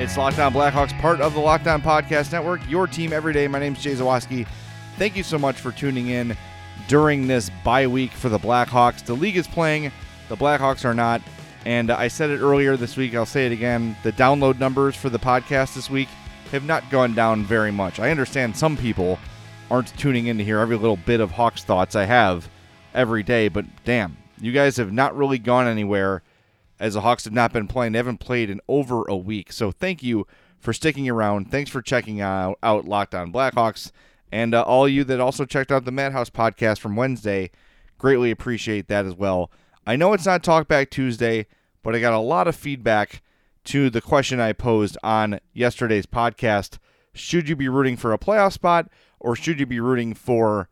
It's 0.00 0.16
Locked 0.16 0.38
On 0.38 0.52
Blackhawks, 0.52 0.98
part 0.98 1.20
of 1.20 1.34
the 1.34 1.40
Locked 1.40 1.66
On 1.66 1.80
Podcast 1.82 2.32
Network, 2.32 2.60
your 2.68 2.86
team 2.86 3.12
every 3.12 3.32
day. 3.34 3.46
My 3.46 3.58
name 3.58 3.74
is 3.74 3.82
Jay 3.82 3.92
Zawaski. 3.92 4.48
Thank 4.96 5.14
you 5.14 5.22
so 5.22 5.38
much 5.38 5.56
for 5.56 5.72
tuning 5.72 6.08
in 6.08 6.36
during 6.88 7.26
this 7.26 7.50
bye 7.62 7.86
week 7.86 8.10
for 8.12 8.28
the 8.28 8.38
Blackhawks. 8.38 9.04
The 9.04 9.14
league 9.14 9.36
is 9.36 9.46
playing, 9.46 9.92
the 10.28 10.36
Blackhawks 10.36 10.84
are 10.84 10.94
not. 10.94 11.20
And 11.66 11.90
I 11.90 12.08
said 12.08 12.30
it 12.30 12.40
earlier 12.40 12.76
this 12.76 12.96
week, 12.96 13.14
I'll 13.14 13.26
say 13.26 13.46
it 13.46 13.52
again. 13.52 13.96
The 14.02 14.12
download 14.12 14.58
numbers 14.58 14.96
for 14.96 15.10
the 15.10 15.18
podcast 15.18 15.74
this 15.74 15.90
week 15.90 16.08
have 16.52 16.64
not 16.64 16.90
gone 16.90 17.14
down 17.14 17.44
very 17.44 17.70
much. 17.70 18.00
I 18.00 18.10
understand 18.10 18.56
some 18.56 18.76
people 18.76 19.18
aren't 19.70 19.96
tuning 19.98 20.26
in 20.26 20.38
to 20.38 20.44
hear 20.44 20.58
every 20.58 20.76
little 20.76 20.96
bit 20.96 21.20
of 21.20 21.30
Hawks 21.32 21.62
thoughts 21.62 21.94
I 21.94 22.04
have 22.04 22.48
every 22.94 23.22
day, 23.22 23.48
but 23.48 23.66
damn, 23.84 24.16
you 24.40 24.52
guys 24.52 24.78
have 24.78 24.92
not 24.92 25.16
really 25.16 25.38
gone 25.38 25.66
anywhere 25.66 26.22
as 26.80 26.94
the 26.94 27.02
Hawks 27.02 27.24
have 27.24 27.32
not 27.32 27.52
been 27.52 27.68
playing. 27.68 27.92
They 27.92 27.98
haven't 27.98 28.18
played 28.18 28.50
in 28.50 28.60
over 28.66 29.04
a 29.06 29.16
week. 29.16 29.52
So 29.52 29.70
thank 29.70 30.02
you 30.02 30.26
for 30.58 30.72
sticking 30.72 31.08
around. 31.08 31.50
Thanks 31.50 31.70
for 31.70 31.82
checking 31.82 32.20
out, 32.20 32.58
out 32.62 32.86
Locked 32.86 33.14
On 33.14 33.32
Blackhawks. 33.32 33.92
And 34.32 34.54
uh, 34.54 34.62
all 34.62 34.88
you 34.88 35.04
that 35.04 35.20
also 35.20 35.44
checked 35.44 35.70
out 35.70 35.84
the 35.84 35.92
Madhouse 35.92 36.30
podcast 36.30 36.78
from 36.78 36.96
Wednesday, 36.96 37.50
greatly 37.98 38.30
appreciate 38.30 38.88
that 38.88 39.04
as 39.04 39.14
well. 39.14 39.50
I 39.86 39.96
know 39.96 40.12
it's 40.12 40.26
not 40.26 40.42
Talkback 40.42 40.90
Tuesday, 40.90 41.46
but 41.82 41.94
I 41.94 42.00
got 42.00 42.12
a 42.12 42.18
lot 42.18 42.46
of 42.46 42.54
feedback 42.54 43.22
to 43.64 43.90
the 43.90 44.00
question 44.00 44.40
I 44.40 44.52
posed 44.52 44.98
on 45.02 45.40
yesterday's 45.52 46.06
podcast. 46.06 46.78
Should 47.12 47.48
you 47.48 47.56
be 47.56 47.68
rooting 47.68 47.96
for 47.96 48.12
a 48.12 48.18
playoff 48.18 48.52
spot 48.52 48.88
or 49.18 49.34
should 49.34 49.58
you 49.58 49.66
be 49.66 49.80
rooting 49.80 50.14
for 50.14 50.68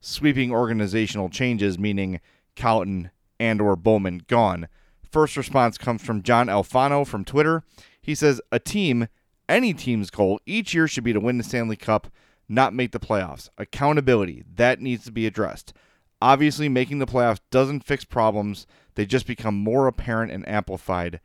sweeping 0.00 0.52
organizational 0.52 1.28
changes, 1.28 1.78
meaning 1.78 2.20
Colliton 2.54 3.10
and 3.40 3.60
or 3.60 3.74
Bowman 3.74 4.22
gone? 4.28 4.68
First 5.02 5.36
response 5.36 5.76
comes 5.78 6.02
from 6.02 6.22
John 6.22 6.46
Alfano 6.46 7.06
from 7.06 7.24
Twitter. 7.24 7.64
He 8.00 8.14
says, 8.14 8.40
A 8.50 8.58
team, 8.58 9.08
any 9.48 9.74
team's 9.74 10.10
goal 10.10 10.40
each 10.46 10.74
year 10.74 10.88
should 10.88 11.04
be 11.04 11.12
to 11.12 11.20
win 11.20 11.38
the 11.38 11.44
Stanley 11.44 11.76
Cup, 11.76 12.08
not 12.48 12.74
make 12.74 12.92
the 12.92 13.00
playoffs. 13.00 13.48
Accountability, 13.58 14.44
that 14.54 14.80
needs 14.80 15.04
to 15.04 15.12
be 15.12 15.26
addressed. 15.26 15.72
Obviously, 16.22 16.68
making 16.68 17.00
the 17.00 17.06
playoffs 17.06 17.40
doesn't 17.50 17.82
fix 17.84 18.04
problems, 18.04 18.64
they 18.94 19.04
just 19.04 19.26
become 19.26 19.56
more 19.56 19.88
apparent 19.88 20.30
and 20.30 20.48
amplified 20.48 21.18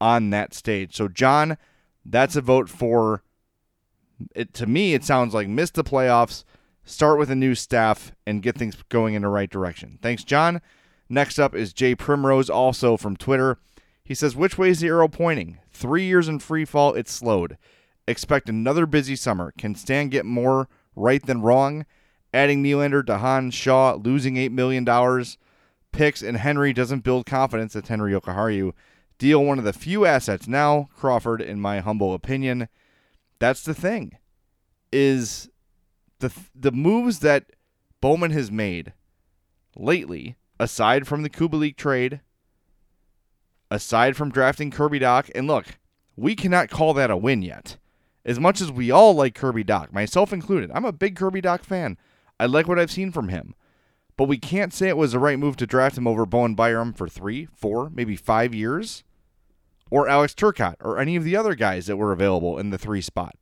on 0.00 0.30
that 0.30 0.54
stage. 0.54 0.94
So, 0.94 1.08
John, 1.08 1.58
that's 2.04 2.36
a 2.36 2.40
vote 2.40 2.68
for 2.68 3.24
it. 4.36 4.54
To 4.54 4.68
me, 4.68 4.94
it 4.94 5.02
sounds 5.02 5.34
like 5.34 5.48
miss 5.48 5.72
the 5.72 5.82
playoffs, 5.82 6.44
start 6.84 7.18
with 7.18 7.28
a 7.28 7.34
new 7.34 7.56
staff, 7.56 8.12
and 8.24 8.40
get 8.40 8.56
things 8.56 8.76
going 8.88 9.14
in 9.14 9.22
the 9.22 9.28
right 9.28 9.50
direction. 9.50 9.98
Thanks, 10.00 10.22
John. 10.22 10.62
Next 11.08 11.40
up 11.40 11.52
is 11.52 11.72
Jay 11.72 11.96
Primrose, 11.96 12.48
also 12.48 12.96
from 12.96 13.16
Twitter. 13.16 13.58
He 14.04 14.14
says, 14.14 14.36
Which 14.36 14.56
way 14.56 14.68
is 14.68 14.78
the 14.78 14.86
arrow 14.86 15.08
pointing? 15.08 15.58
Three 15.72 16.04
years 16.04 16.28
in 16.28 16.38
free 16.38 16.64
fall, 16.64 16.94
it's 16.94 17.10
slowed. 17.10 17.58
Expect 18.06 18.48
another 18.48 18.86
busy 18.86 19.16
summer. 19.16 19.52
Can 19.58 19.74
Stan 19.74 20.08
get 20.08 20.24
more 20.24 20.68
right 20.94 21.26
than 21.26 21.42
wrong? 21.42 21.84
Adding 22.36 22.62
Nylander, 22.62 23.02
DeHaan, 23.02 23.50
Shaw, 23.50 23.94
losing 23.94 24.34
$8 24.34 24.50
million. 24.50 24.84
Picks 25.90 26.22
and 26.22 26.36
Henry 26.36 26.74
doesn't 26.74 27.02
build 27.02 27.24
confidence. 27.24 27.72
That's 27.72 27.88
Henri 27.88 28.12
Jokiharju. 28.12 28.72
Deal 29.16 29.42
one 29.42 29.58
of 29.58 29.64
the 29.64 29.72
few 29.72 30.04
assets 30.04 30.46
now, 30.46 30.90
Crawford, 30.94 31.40
in 31.40 31.58
my 31.62 31.80
humble 31.80 32.12
opinion. 32.12 32.68
That's 33.38 33.62
the 33.62 33.72
thing. 33.72 34.18
Is 34.92 35.48
the 36.18 36.30
the 36.54 36.72
moves 36.72 37.20
that 37.20 37.46
Bowman 38.02 38.32
has 38.32 38.50
made 38.50 38.92
lately, 39.74 40.36
aside 40.60 41.06
from 41.06 41.22
the 41.22 41.30
Kubalik 41.30 41.76
trade, 41.76 42.20
aside 43.70 44.14
from 44.14 44.30
drafting 44.30 44.70
Kirby 44.70 45.00
Dach, 45.00 45.30
and 45.34 45.46
look, 45.46 45.78
we 46.16 46.36
cannot 46.36 46.68
call 46.68 46.92
that 46.92 47.10
a 47.10 47.16
win 47.16 47.40
yet. 47.40 47.78
As 48.26 48.38
much 48.38 48.60
as 48.60 48.70
we 48.70 48.90
all 48.90 49.14
like 49.14 49.34
Kirby 49.34 49.64
Dach, 49.64 49.90
myself 49.90 50.34
included, 50.34 50.70
I'm 50.74 50.84
a 50.84 50.92
big 50.92 51.16
Kirby 51.16 51.40
Dach 51.40 51.64
fan. 51.64 51.96
I 52.38 52.46
like 52.46 52.68
what 52.68 52.78
I've 52.78 52.90
seen 52.90 53.12
from 53.12 53.28
him. 53.28 53.54
But 54.16 54.24
we 54.28 54.38
can't 54.38 54.72
say 54.72 54.88
it 54.88 54.96
was 54.96 55.12
the 55.12 55.18
right 55.18 55.38
move 55.38 55.56
to 55.56 55.66
draft 55.66 55.98
him 55.98 56.06
over 56.06 56.24
Bowen 56.24 56.54
Byram 56.54 56.92
for 56.92 57.08
three, 57.08 57.48
four, 57.54 57.90
maybe 57.90 58.16
five 58.16 58.54
years, 58.54 59.04
or 59.90 60.08
Alex 60.08 60.34
Turcotte, 60.34 60.76
or 60.80 60.98
any 60.98 61.16
of 61.16 61.24
the 61.24 61.36
other 61.36 61.54
guys 61.54 61.86
that 61.86 61.96
were 61.96 62.12
available 62.12 62.58
in 62.58 62.70
the 62.70 62.78
three 62.78 63.02
spot. 63.02 63.36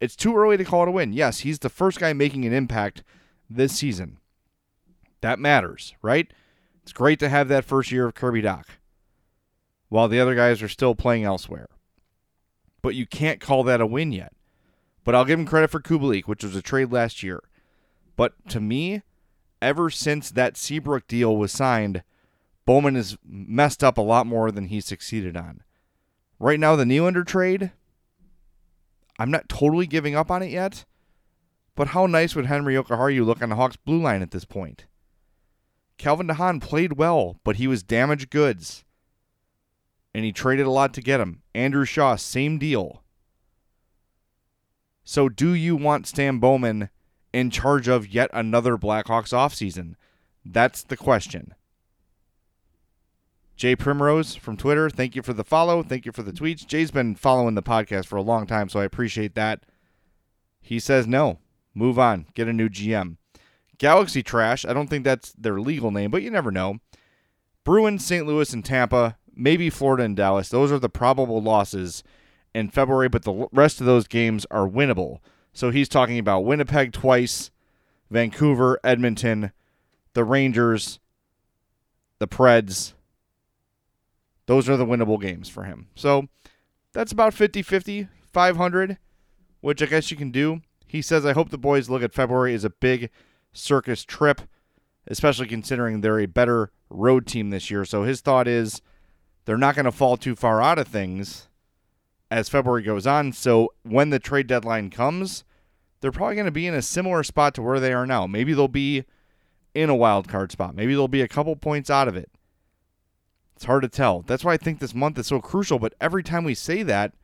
It's 0.00 0.16
too 0.16 0.36
early 0.36 0.56
to 0.56 0.64
call 0.64 0.82
it 0.82 0.88
a 0.88 0.92
win. 0.92 1.12
Yes, 1.12 1.40
he's 1.40 1.60
the 1.60 1.68
first 1.68 2.00
guy 2.00 2.12
making 2.12 2.44
an 2.44 2.52
impact 2.52 3.02
this 3.48 3.72
season. 3.72 4.18
That 5.20 5.38
matters, 5.38 5.94
right? 6.02 6.32
It's 6.82 6.92
great 6.92 7.18
to 7.20 7.28
have 7.28 7.48
that 7.48 7.64
first 7.64 7.90
year 7.90 8.06
of 8.06 8.14
Kirby 8.14 8.42
Dach 8.42 8.64
while 9.88 10.08
the 10.08 10.20
other 10.20 10.34
guys 10.34 10.62
are 10.62 10.68
still 10.68 10.94
playing 10.94 11.24
elsewhere. 11.24 11.68
But 12.82 12.94
you 12.94 13.06
can't 13.06 13.40
call 13.40 13.62
that 13.64 13.80
a 13.80 13.86
win 13.86 14.12
yet. 14.12 14.32
But 15.04 15.14
I'll 15.14 15.24
give 15.24 15.38
him 15.38 15.46
credit 15.46 15.70
for 15.70 15.80
Kubalik, 15.80 16.24
which 16.24 16.42
was 16.42 16.56
a 16.56 16.62
trade 16.62 16.92
last 16.92 17.22
year. 17.22 17.40
But 18.16 18.32
to 18.48 18.60
me, 18.60 19.02
ever 19.60 19.90
since 19.90 20.30
that 20.30 20.56
Seabrook 20.56 21.06
deal 21.06 21.36
was 21.36 21.52
signed, 21.52 22.02
Bowman 22.64 22.94
has 22.94 23.16
messed 23.24 23.84
up 23.84 23.98
a 23.98 24.02
lot 24.02 24.26
more 24.26 24.50
than 24.50 24.66
he 24.66 24.80
succeeded 24.80 25.36
on. 25.36 25.62
Right 26.38 26.58
now, 26.58 26.76
the 26.76 26.84
Nylander 26.84 27.26
trade, 27.26 27.72
I'm 29.18 29.30
not 29.30 29.48
totally 29.48 29.86
giving 29.86 30.14
up 30.14 30.30
on 30.30 30.42
it 30.42 30.50
yet. 30.50 30.84
But 31.74 31.88
how 31.88 32.06
nice 32.06 32.34
would 32.34 32.46
Henri 32.46 32.74
Jokiharju 32.74 33.24
look 33.24 33.42
on 33.42 33.50
the 33.50 33.56
Hawks 33.56 33.76
blue 33.76 34.00
line 34.00 34.22
at 34.22 34.30
this 34.30 34.46
point? 34.46 34.86
Calvin 35.98 36.26
DeHaan 36.26 36.60
played 36.60 36.94
well, 36.94 37.38
but 37.44 37.56
he 37.56 37.66
was 37.66 37.82
damaged 37.82 38.30
goods 38.30 38.84
and 40.14 40.24
he 40.24 40.32
traded 40.32 40.64
a 40.64 40.70
lot 40.70 40.94
to 40.94 41.02
get 41.02 41.20
him. 41.20 41.42
Andrew 41.54 41.84
Shaw, 41.84 42.16
same 42.16 42.58
deal. 42.58 43.02
So, 45.04 45.28
do 45.28 45.52
you 45.52 45.76
want 45.76 46.06
Stan 46.06 46.38
Bowman 46.38 46.88
in 47.36 47.50
charge 47.50 47.86
of 47.86 48.08
yet 48.08 48.30
another 48.32 48.78
Blackhawks 48.78 49.34
offseason? 49.34 49.94
That's 50.42 50.82
the 50.82 50.96
question. 50.96 51.54
Jay 53.56 53.76
Primrose 53.76 54.34
from 54.34 54.56
Twitter, 54.56 54.88
thank 54.88 55.14
you 55.14 55.22
for 55.22 55.34
the 55.34 55.44
follow. 55.44 55.82
Thank 55.82 56.06
you 56.06 56.12
for 56.12 56.22
the 56.22 56.32
tweets. 56.32 56.66
Jay's 56.66 56.90
been 56.90 57.14
following 57.14 57.54
the 57.54 57.62
podcast 57.62 58.06
for 58.06 58.16
a 58.16 58.22
long 58.22 58.46
time, 58.46 58.70
so 58.70 58.80
I 58.80 58.84
appreciate 58.84 59.34
that. 59.34 59.64
He 60.62 60.78
says 60.78 61.06
no. 61.06 61.38
Move 61.74 61.98
on. 61.98 62.24
Get 62.34 62.48
a 62.48 62.52
new 62.54 62.70
GM. 62.70 63.18
Galaxy 63.76 64.22
Trash, 64.22 64.64
I 64.64 64.72
don't 64.72 64.88
think 64.88 65.04
that's 65.04 65.32
their 65.32 65.60
legal 65.60 65.90
name, 65.90 66.10
but 66.10 66.22
you 66.22 66.30
never 66.30 66.50
know. 66.50 66.78
Bruins, 67.64 68.04
St. 68.04 68.26
Louis, 68.26 68.52
and 68.54 68.64
Tampa 68.64 69.18
maybe 69.34 69.68
Florida 69.68 70.04
and 70.04 70.16
Dallas. 70.16 70.48
Those 70.48 70.72
are 70.72 70.78
the 70.78 70.88
probable 70.88 71.42
losses 71.42 72.02
in 72.54 72.70
February, 72.70 73.10
but 73.10 73.24
the 73.24 73.46
rest 73.52 73.80
of 73.80 73.86
those 73.86 74.08
games 74.08 74.46
are 74.50 74.66
winnable. 74.66 75.18
So 75.56 75.70
he's 75.70 75.88
talking 75.88 76.18
about 76.18 76.44
Winnipeg 76.44 76.92
twice, 76.92 77.50
Vancouver, 78.10 78.78
Edmonton, 78.84 79.52
the 80.12 80.22
Rangers, 80.22 81.00
the 82.18 82.28
Preds. 82.28 82.92
Those 84.44 84.68
are 84.68 84.76
the 84.76 84.84
winnable 84.84 85.18
games 85.18 85.48
for 85.48 85.64
him. 85.64 85.88
So 85.94 86.28
that's 86.92 87.10
about 87.10 87.32
50 87.32 87.62
50, 87.62 88.06
500, 88.30 88.98
which 89.62 89.82
I 89.82 89.86
guess 89.86 90.10
you 90.10 90.16
can 90.18 90.30
do. 90.30 90.60
He 90.86 91.00
says, 91.00 91.24
I 91.24 91.32
hope 91.32 91.48
the 91.48 91.56
boys 91.56 91.88
look 91.88 92.02
at 92.02 92.12
February 92.12 92.52
as 92.52 92.64
a 92.64 92.70
big 92.70 93.08
circus 93.54 94.04
trip, 94.04 94.42
especially 95.06 95.46
considering 95.46 96.02
they're 96.02 96.20
a 96.20 96.26
better 96.26 96.70
road 96.90 97.26
team 97.26 97.48
this 97.48 97.70
year. 97.70 97.86
So 97.86 98.02
his 98.02 98.20
thought 98.20 98.46
is 98.46 98.82
they're 99.46 99.56
not 99.56 99.74
going 99.74 99.86
to 99.86 99.90
fall 99.92 100.18
too 100.18 100.36
far 100.36 100.60
out 100.60 100.78
of 100.78 100.86
things 100.86 101.48
as 102.30 102.50
February 102.50 102.82
goes 102.82 103.06
on. 103.06 103.32
So 103.32 103.72
when 103.84 104.10
the 104.10 104.18
trade 104.18 104.48
deadline 104.48 104.90
comes, 104.90 105.44
they're 106.06 106.12
probably 106.12 106.36
going 106.36 106.44
to 106.44 106.52
be 106.52 106.68
in 106.68 106.74
a 106.74 106.82
similar 106.82 107.24
spot 107.24 107.52
to 107.52 107.62
where 107.62 107.80
they 107.80 107.92
are 107.92 108.06
now. 108.06 108.28
Maybe 108.28 108.54
they'll 108.54 108.68
be 108.68 109.02
in 109.74 109.90
a 109.90 109.94
wild 109.96 110.28
card 110.28 110.52
spot. 110.52 110.76
Maybe 110.76 110.94
they'll 110.94 111.08
be 111.08 111.20
a 111.20 111.26
couple 111.26 111.56
points 111.56 111.90
out 111.90 112.06
of 112.06 112.14
it. 112.14 112.30
It's 113.56 113.64
hard 113.64 113.82
to 113.82 113.88
tell. 113.88 114.22
That's 114.22 114.44
why 114.44 114.52
I 114.52 114.56
think 114.56 114.78
this 114.78 114.94
month 114.94 115.18
is 115.18 115.26
so 115.26 115.40
crucial. 115.40 115.80
But 115.80 115.94
every 116.00 116.22
time 116.22 116.44
we 116.44 116.54
say 116.54 116.84
that, 116.84 117.14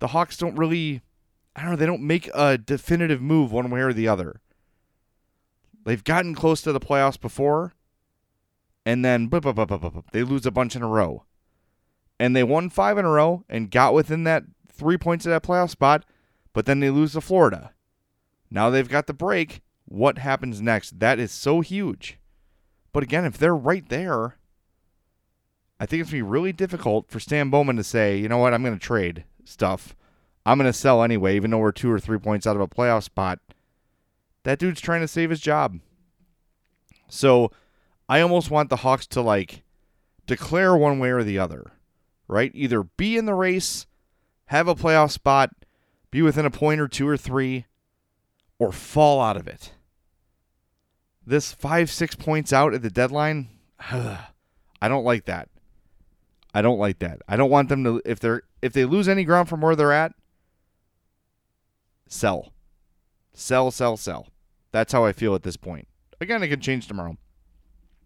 the 0.00 0.08
Hawks 0.08 0.36
don't 0.36 0.56
really, 0.56 1.02
I 1.54 1.60
don't 1.60 1.70
know, 1.70 1.76
they 1.76 1.86
don't 1.86 2.02
make 2.02 2.28
a 2.34 2.58
definitive 2.58 3.22
move 3.22 3.52
one 3.52 3.70
way 3.70 3.82
or 3.82 3.92
the 3.92 4.08
other. 4.08 4.40
They've 5.84 6.02
gotten 6.02 6.34
close 6.34 6.60
to 6.62 6.72
the 6.72 6.80
playoffs 6.80 7.20
before, 7.20 7.72
and 8.84 9.04
then 9.04 9.30
they 9.30 10.24
lose 10.24 10.44
a 10.44 10.50
bunch 10.50 10.74
in 10.74 10.82
a 10.82 10.88
row. 10.88 11.22
And 12.18 12.34
they 12.34 12.42
won 12.42 12.68
five 12.68 12.98
in 12.98 13.04
a 13.04 13.10
row 13.10 13.44
and 13.48 13.70
got 13.70 13.94
within 13.94 14.24
that 14.24 14.42
three 14.68 14.98
points 14.98 15.24
of 15.24 15.30
that 15.30 15.44
playoff 15.44 15.70
spot, 15.70 16.04
but 16.54 16.64
then 16.64 16.80
they 16.80 16.88
lose 16.88 17.12
to 17.12 17.20
Florida. 17.20 17.74
Now 18.50 18.70
they've 18.70 18.88
got 18.88 19.06
the 19.06 19.12
break. 19.12 19.60
What 19.84 20.16
happens 20.16 20.62
next? 20.62 20.98
That 21.00 21.18
is 21.18 21.30
so 21.30 21.60
huge. 21.60 22.18
But 22.92 23.02
again, 23.02 23.26
if 23.26 23.36
they're 23.36 23.54
right 23.54 23.86
there, 23.90 24.38
I 25.78 25.84
think 25.84 26.00
it's 26.00 26.10
going 26.10 26.20
to 26.20 26.24
be 26.24 26.30
really 26.30 26.52
difficult 26.52 27.10
for 27.10 27.20
Stan 27.20 27.50
Bowman 27.50 27.76
to 27.76 27.84
say, 27.84 28.16
you 28.16 28.28
know 28.28 28.38
what, 28.38 28.54
I'm 28.54 28.62
going 28.62 28.78
to 28.78 28.80
trade 28.80 29.24
stuff. 29.44 29.94
I'm 30.46 30.56
going 30.58 30.70
to 30.70 30.78
sell 30.78 31.02
anyway, 31.02 31.36
even 31.36 31.50
though 31.50 31.58
we're 31.58 31.72
two 31.72 31.90
or 31.90 31.98
three 31.98 32.18
points 32.18 32.46
out 32.46 32.56
of 32.56 32.62
a 32.62 32.68
playoff 32.68 33.02
spot. 33.02 33.40
That 34.44 34.58
dude's 34.58 34.80
trying 34.80 35.00
to 35.00 35.08
save 35.08 35.30
his 35.30 35.40
job. 35.40 35.80
So 37.08 37.50
I 38.08 38.20
almost 38.20 38.50
want 38.50 38.70
the 38.70 38.76
Hawks 38.76 39.06
to 39.08 39.20
like 39.20 39.64
declare 40.26 40.76
one 40.76 40.98
way 40.98 41.10
or 41.10 41.24
the 41.24 41.38
other, 41.38 41.72
right? 42.28 42.52
Either 42.54 42.84
be 42.84 43.16
in 43.16 43.24
the 43.26 43.34
race, 43.34 43.86
have 44.46 44.68
a 44.68 44.74
playoff 44.74 45.10
spot, 45.10 45.50
be 46.14 46.22
within 46.22 46.46
a 46.46 46.50
point 46.50 46.80
or 46.80 46.86
two 46.86 47.08
or 47.08 47.16
three, 47.16 47.66
or 48.60 48.70
fall 48.70 49.20
out 49.20 49.36
of 49.36 49.48
it. 49.48 49.72
This 51.26 51.52
five, 51.52 51.90
six 51.90 52.14
points 52.14 52.52
out 52.52 52.72
at 52.72 52.82
the 52.82 52.88
deadline, 52.88 53.48
I 53.90 54.28
don't 54.82 55.04
like 55.04 55.24
that. 55.24 55.48
I 56.54 56.62
don't 56.62 56.78
like 56.78 57.00
that. 57.00 57.20
I 57.26 57.34
don't 57.34 57.50
want 57.50 57.68
them 57.68 57.82
to 57.82 58.00
if 58.04 58.20
they're 58.20 58.42
if 58.62 58.72
they 58.72 58.84
lose 58.84 59.08
any 59.08 59.24
ground 59.24 59.48
from 59.48 59.60
where 59.60 59.74
they're 59.74 59.90
at, 59.90 60.12
sell. 62.06 62.52
Sell, 63.32 63.72
sell, 63.72 63.96
sell. 63.96 64.28
That's 64.70 64.92
how 64.92 65.04
I 65.04 65.12
feel 65.12 65.34
at 65.34 65.42
this 65.42 65.56
point. 65.56 65.88
Again, 66.20 66.44
it 66.44 66.48
can 66.48 66.60
change 66.60 66.86
tomorrow. 66.86 67.16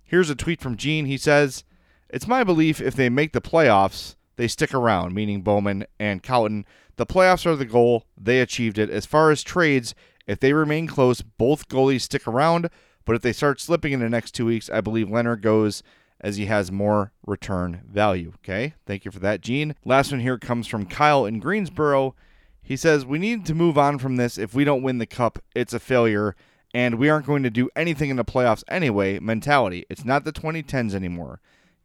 Here's 0.02 0.30
a 0.30 0.34
tweet 0.34 0.62
from 0.62 0.78
Gene. 0.78 1.04
He 1.04 1.18
says, 1.18 1.62
It's 2.08 2.26
my 2.26 2.42
belief 2.42 2.80
if 2.80 2.94
they 2.94 3.10
make 3.10 3.34
the 3.34 3.42
playoffs, 3.42 4.16
they 4.36 4.48
stick 4.48 4.72
around, 4.72 5.14
meaning 5.14 5.42
Bowman 5.42 5.84
and 6.00 6.22
Colliton. 6.22 6.64
The 6.98 7.06
playoffs 7.06 7.46
are 7.46 7.54
the 7.54 7.64
goal. 7.64 8.04
They 8.20 8.40
achieved 8.40 8.76
it. 8.76 8.90
As 8.90 9.06
far 9.06 9.30
as 9.30 9.44
trades, 9.44 9.94
if 10.26 10.40
they 10.40 10.52
remain 10.52 10.88
close, 10.88 11.22
both 11.22 11.68
goalies 11.68 12.02
stick 12.02 12.26
around. 12.26 12.70
But 13.04 13.14
if 13.14 13.22
they 13.22 13.32
start 13.32 13.60
slipping 13.60 13.92
in 13.92 14.00
the 14.00 14.08
next 14.08 14.32
two 14.32 14.44
weeks, 14.44 14.68
I 14.68 14.80
believe 14.80 15.08
Leonard 15.08 15.40
goes 15.40 15.84
as 16.20 16.38
he 16.38 16.46
has 16.46 16.72
more 16.72 17.12
return 17.24 17.82
value. 17.88 18.32
Okay. 18.38 18.74
Thank 18.84 19.04
you 19.04 19.12
for 19.12 19.20
that, 19.20 19.40
Gene. 19.40 19.76
Last 19.84 20.10
one 20.10 20.20
here 20.20 20.38
comes 20.38 20.66
from 20.66 20.86
Kyle 20.86 21.24
in 21.24 21.38
Greensboro. 21.38 22.16
He 22.60 22.76
says, 22.76 23.06
We 23.06 23.20
need 23.20 23.46
to 23.46 23.54
move 23.54 23.78
on 23.78 24.00
from 24.00 24.16
this. 24.16 24.36
If 24.36 24.52
we 24.52 24.64
don't 24.64 24.82
win 24.82 24.98
the 24.98 25.06
cup, 25.06 25.38
it's 25.54 25.72
a 25.72 25.78
failure. 25.78 26.34
And 26.74 26.96
we 26.96 27.08
aren't 27.08 27.26
going 27.26 27.44
to 27.44 27.50
do 27.50 27.70
anything 27.76 28.10
in 28.10 28.16
the 28.16 28.24
playoffs 28.24 28.64
anyway. 28.66 29.20
Mentality. 29.20 29.86
It's 29.88 30.04
not 30.04 30.24
the 30.24 30.32
2010s 30.32 30.94
anymore. 30.94 31.40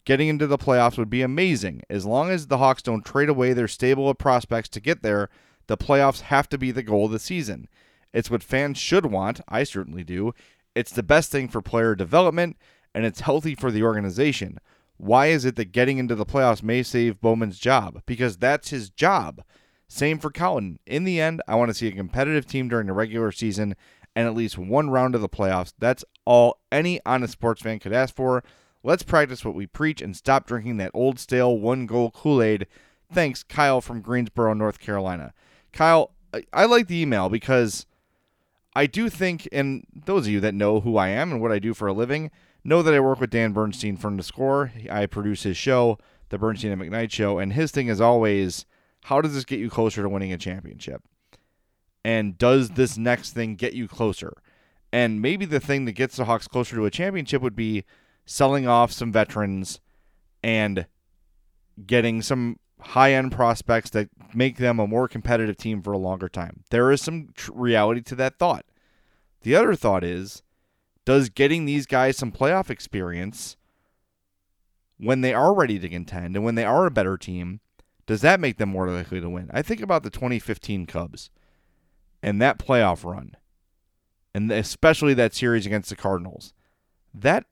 Getting 0.05 0.27
into 0.27 0.47
the 0.47 0.57
playoffs 0.57 0.97
would 0.97 1.09
be 1.09 1.21
amazing. 1.21 1.81
As 1.89 2.05
long 2.05 2.29
as 2.29 2.47
the 2.47 2.57
Hawks 2.57 2.81
don't 2.81 3.05
trade 3.05 3.29
away 3.29 3.53
their 3.53 3.67
stable 3.67 4.09
of 4.09 4.17
prospects 4.17 4.69
to 4.69 4.81
get 4.81 5.01
there, 5.01 5.29
the 5.67 5.77
playoffs 5.77 6.21
have 6.21 6.49
to 6.49 6.57
be 6.57 6.71
the 6.71 6.83
goal 6.83 7.05
of 7.05 7.11
the 7.11 7.19
season. 7.19 7.69
It's 8.13 8.29
what 8.29 8.43
fans 8.43 8.77
should 8.77 9.05
want. 9.05 9.39
I 9.47 9.63
certainly 9.63 10.03
do. 10.03 10.33
It's 10.75 10.91
the 10.91 11.03
best 11.03 11.31
thing 11.31 11.47
for 11.47 11.61
player 11.61 11.95
development, 11.95 12.57
and 12.93 13.05
it's 13.05 13.21
healthy 13.21 13.55
for 13.55 13.71
the 13.71 13.83
organization. 13.83 14.59
Why 14.97 15.27
is 15.27 15.45
it 15.45 15.55
that 15.55 15.71
getting 15.71 15.97
into 15.97 16.15
the 16.15 16.25
playoffs 16.25 16.61
may 16.61 16.83
save 16.83 17.21
Bowman's 17.21 17.59
job? 17.59 18.01
Because 18.05 18.37
that's 18.37 18.69
his 18.69 18.89
job. 18.89 19.43
Same 19.87 20.19
for 20.19 20.31
Colliton. 20.31 20.79
In 20.85 21.03
the 21.03 21.21
end, 21.21 21.41
I 21.47 21.55
want 21.55 21.69
to 21.69 21.73
see 21.73 21.87
a 21.87 21.91
competitive 21.91 22.45
team 22.45 22.67
during 22.67 22.87
the 22.87 22.93
regular 22.93 23.31
season 23.31 23.75
and 24.15 24.27
at 24.27 24.35
least 24.35 24.57
one 24.57 24.89
round 24.89 25.15
of 25.15 25.21
the 25.21 25.29
playoffs. 25.29 25.73
That's 25.79 26.05
all 26.25 26.59
any 26.71 26.99
honest 27.05 27.33
sports 27.33 27.61
fan 27.61 27.79
could 27.79 27.93
ask 27.93 28.15
for. 28.15 28.43
Let's 28.83 29.03
practice 29.03 29.45
what 29.45 29.55
we 29.55 29.65
preach 29.65 30.01
and 30.01 30.15
stop 30.15 30.45
drinking 30.45 30.77
that 30.77 30.91
old 30.93 31.17
stale 31.17 31.57
one 31.57 31.85
goal 31.85 32.11
Kool 32.11 32.41
Aid. 32.41 32.67
Thanks, 33.11 33.41
Kyle 33.43 33.79
from 33.79 34.01
Greensboro, 34.01 34.53
North 34.53 34.79
Carolina. 34.79 35.33
Kyle, 35.71 36.11
I 36.51 36.65
like 36.65 36.87
the 36.87 37.01
email 37.01 37.29
because 37.29 37.85
I 38.75 38.87
do 38.87 39.09
think, 39.09 39.47
and 39.51 39.85
those 39.93 40.25
of 40.25 40.33
you 40.33 40.39
that 40.41 40.53
know 40.53 40.81
who 40.81 40.97
I 40.97 41.09
am 41.09 41.31
and 41.31 41.41
what 41.41 41.51
I 41.51 41.59
do 41.59 41.73
for 41.73 41.87
a 41.87 41.93
living 41.93 42.31
know 42.63 42.81
that 42.81 42.93
I 42.93 42.99
work 42.99 43.21
with 43.21 43.29
Dan 43.29 43.53
Bernstein 43.53 43.97
from 43.97 44.17
The 44.17 44.23
Score. 44.23 44.71
I 44.89 45.05
produce 45.05 45.43
his 45.43 45.57
show, 45.57 45.97
The 46.29 46.37
Bernstein 46.37 46.71
and 46.71 46.81
McKnight 46.81 47.11
Show, 47.11 47.39
and 47.39 47.53
his 47.53 47.71
thing 47.71 47.87
is 47.87 48.01
always 48.01 48.65
how 49.05 49.21
does 49.21 49.33
this 49.33 49.45
get 49.45 49.59
you 49.59 49.69
closer 49.69 50.01
to 50.01 50.09
winning 50.09 50.33
a 50.33 50.37
championship? 50.37 51.03
And 52.03 52.37
does 52.37 52.71
this 52.71 52.97
next 52.97 53.31
thing 53.31 53.55
get 53.55 53.73
you 53.73 53.87
closer? 53.87 54.33
And 54.91 55.21
maybe 55.21 55.45
the 55.45 55.59
thing 55.59 55.85
that 55.85 55.93
gets 55.93 56.15
the 56.15 56.25
Hawks 56.25 56.47
closer 56.47 56.75
to 56.75 56.85
a 56.85 56.91
championship 56.91 57.41
would 57.41 57.55
be 57.55 57.83
selling 58.25 58.67
off 58.67 58.91
some 58.91 59.11
veterans 59.11 59.79
and 60.43 60.85
getting 61.85 62.21
some 62.21 62.57
high 62.79 63.13
end 63.13 63.31
prospects 63.31 63.89
that 63.91 64.09
make 64.33 64.57
them 64.57 64.79
a 64.79 64.87
more 64.87 65.07
competitive 65.07 65.57
team 65.57 65.81
for 65.81 65.93
a 65.93 65.97
longer 65.97 66.29
time. 66.29 66.63
There 66.69 66.91
is 66.91 67.01
some 67.01 67.29
tr- 67.35 67.51
reality 67.53 68.01
to 68.01 68.15
that 68.15 68.37
thought. 68.37 68.65
The 69.41 69.55
other 69.55 69.75
thought 69.75 70.03
is 70.03 70.43
does 71.05 71.29
getting 71.29 71.65
these 71.65 71.85
guys 71.85 72.17
some 72.17 72.31
playoff 72.31 72.69
experience 72.69 73.57
when 74.97 75.21
they 75.21 75.33
are 75.33 75.53
ready 75.53 75.79
to 75.79 75.89
contend 75.89 76.35
and 76.35 76.45
when 76.45 76.55
they 76.55 76.63
are 76.63 76.85
a 76.85 76.91
better 76.91 77.17
team, 77.17 77.59
does 78.05 78.21
that 78.21 78.39
make 78.39 78.57
them 78.57 78.69
more 78.69 78.89
likely 78.89 79.19
to 79.19 79.29
win? 79.29 79.49
I 79.53 79.61
think 79.61 79.81
about 79.81 80.03
the 80.03 80.09
2015 80.09 80.85
Cubs 80.85 81.29
and 82.21 82.41
that 82.41 82.59
playoff 82.59 83.03
run, 83.03 83.35
and 84.33 84.51
especially 84.51 85.13
that 85.13 85.33
series 85.33 85.65
against 85.65 85.89
the 85.89 85.95
Cardinals. 85.95 86.53
That 87.13 87.45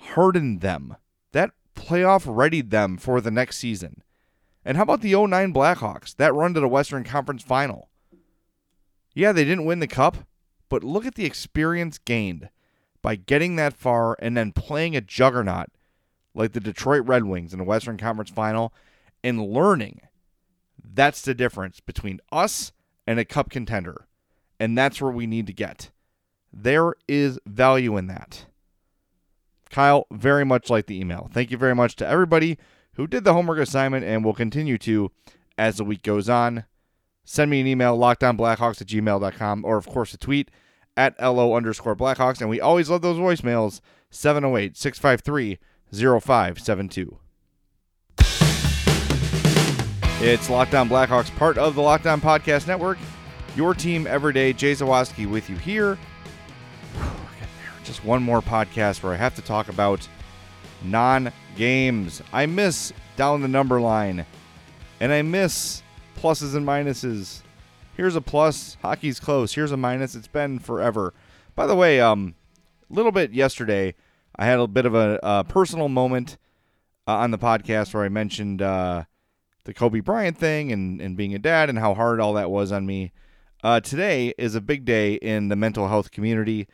hardened 0.00 0.60
them. 0.60 0.96
That 1.32 1.52
playoff 1.74 2.24
readied 2.26 2.70
them 2.70 2.96
for 2.96 3.20
the 3.20 3.30
next 3.30 3.58
season. 3.58 4.02
And 4.64 4.76
how 4.76 4.82
about 4.82 5.00
the 5.00 5.14
09 5.14 5.54
Blackhawks? 5.54 6.14
That 6.16 6.34
run 6.34 6.54
to 6.54 6.60
the 6.60 6.68
Western 6.68 7.04
Conference 7.04 7.42
final. 7.42 7.88
Yeah, 9.14 9.32
they 9.32 9.44
didn't 9.44 9.64
win 9.64 9.80
the 9.80 9.86
cup, 9.86 10.18
but 10.68 10.84
look 10.84 11.06
at 11.06 11.14
the 11.14 11.24
experience 11.24 11.98
gained 11.98 12.48
by 13.02 13.16
getting 13.16 13.56
that 13.56 13.72
far 13.74 14.16
and 14.20 14.36
then 14.36 14.52
playing 14.52 14.94
a 14.94 15.00
juggernaut 15.00 15.68
like 16.34 16.52
the 16.52 16.60
Detroit 16.60 17.06
Red 17.06 17.24
Wings 17.24 17.52
in 17.52 17.58
the 17.58 17.64
Western 17.64 17.96
Conference 17.96 18.30
final 18.30 18.72
and 19.24 19.42
learning. 19.42 20.00
That's 20.82 21.22
the 21.22 21.34
difference 21.34 21.80
between 21.80 22.20
us 22.30 22.72
and 23.06 23.18
a 23.18 23.24
cup 23.24 23.50
contender. 23.50 24.06
And 24.58 24.76
that's 24.76 25.00
where 25.00 25.10
we 25.10 25.26
need 25.26 25.46
to 25.46 25.52
get. 25.52 25.90
There 26.52 26.94
is 27.08 27.38
value 27.46 27.96
in 27.96 28.06
that. 28.08 28.46
Kyle, 29.70 30.06
very 30.10 30.44
much 30.44 30.68
like 30.68 30.86
the 30.86 31.00
email. 31.00 31.30
Thank 31.32 31.50
you 31.50 31.56
very 31.56 31.74
much 31.74 31.96
to 31.96 32.06
everybody 32.06 32.58
who 32.94 33.06
did 33.06 33.24
the 33.24 33.32
homework 33.32 33.58
assignment 33.58 34.04
and 34.04 34.24
will 34.24 34.34
continue 34.34 34.76
to 34.78 35.10
as 35.56 35.76
the 35.76 35.84
week 35.84 36.02
goes 36.02 36.28
on. 36.28 36.64
Send 37.24 37.50
me 37.50 37.60
an 37.60 37.66
email, 37.66 37.96
lockedonblackhawks 37.96 38.80
at 38.80 38.88
gmail.com, 38.88 39.64
or 39.64 39.76
of 39.76 39.86
course 39.86 40.12
a 40.12 40.18
tweet 40.18 40.50
at 40.96 41.20
LO 41.20 41.54
underscore 41.54 41.94
Blackhawks. 41.94 42.40
And 42.40 42.50
we 42.50 42.60
always 42.60 42.90
love 42.90 43.02
those 43.02 43.18
voicemails 43.18 43.80
708 44.10 44.76
653 44.76 45.58
0572. 45.92 47.18
It's 50.22 50.50
Locked 50.50 50.74
On 50.74 50.88
Blackhawks, 50.88 51.34
part 51.36 51.56
of 51.56 51.74
the 51.74 51.80
Locked 51.80 52.06
On 52.06 52.20
Podcast 52.20 52.66
Network. 52.66 52.98
Your 53.56 53.74
team 53.74 54.06
every 54.06 54.32
day. 54.32 54.52
Jay 54.52 54.72
Zawaski 54.72 55.28
with 55.28 55.48
you 55.48 55.56
here. 55.56 55.96
Just 57.84 58.04
one 58.04 58.22
more 58.22 58.42
podcast 58.42 59.02
where 59.02 59.12
I 59.12 59.16
have 59.16 59.34
to 59.36 59.42
talk 59.42 59.68
about 59.68 60.06
non 60.82 61.32
games. 61.56 62.22
I 62.32 62.46
miss 62.46 62.92
down 63.16 63.42
the 63.42 63.48
number 63.48 63.80
line, 63.80 64.26
and 65.00 65.12
I 65.12 65.22
miss 65.22 65.82
pluses 66.16 66.54
and 66.54 66.66
minuses. 66.66 67.42
Here's 67.96 68.16
a 68.16 68.20
plus. 68.20 68.76
Hockey's 68.82 69.20
close. 69.20 69.54
Here's 69.54 69.72
a 69.72 69.76
minus. 69.76 70.14
It's 70.14 70.28
been 70.28 70.58
forever. 70.58 71.14
By 71.54 71.66
the 71.66 71.74
way, 71.76 72.00
um, 72.00 72.34
a 72.90 72.94
little 72.94 73.12
bit 73.12 73.32
yesterday, 73.32 73.94
I 74.36 74.46
had 74.46 74.58
a 74.58 74.66
bit 74.66 74.86
of 74.86 74.94
a, 74.94 75.18
a 75.22 75.44
personal 75.44 75.88
moment 75.88 76.38
uh, 77.06 77.16
on 77.16 77.30
the 77.30 77.38
podcast 77.38 77.92
where 77.92 78.04
I 78.04 78.08
mentioned 78.08 78.62
uh, 78.62 79.04
the 79.64 79.74
Kobe 79.74 80.00
Bryant 80.00 80.38
thing 80.38 80.72
and, 80.72 81.00
and 81.00 81.16
being 81.16 81.34
a 81.34 81.38
dad 81.38 81.68
and 81.68 81.78
how 81.78 81.94
hard 81.94 82.20
all 82.20 82.34
that 82.34 82.50
was 82.50 82.72
on 82.72 82.86
me. 82.86 83.12
Uh, 83.62 83.80
today 83.80 84.32
is 84.38 84.54
a 84.54 84.60
big 84.60 84.84
day 84.84 85.14
in 85.14 85.48
the 85.48 85.56
mental 85.56 85.88
health 85.88 86.10
community. 86.10 86.66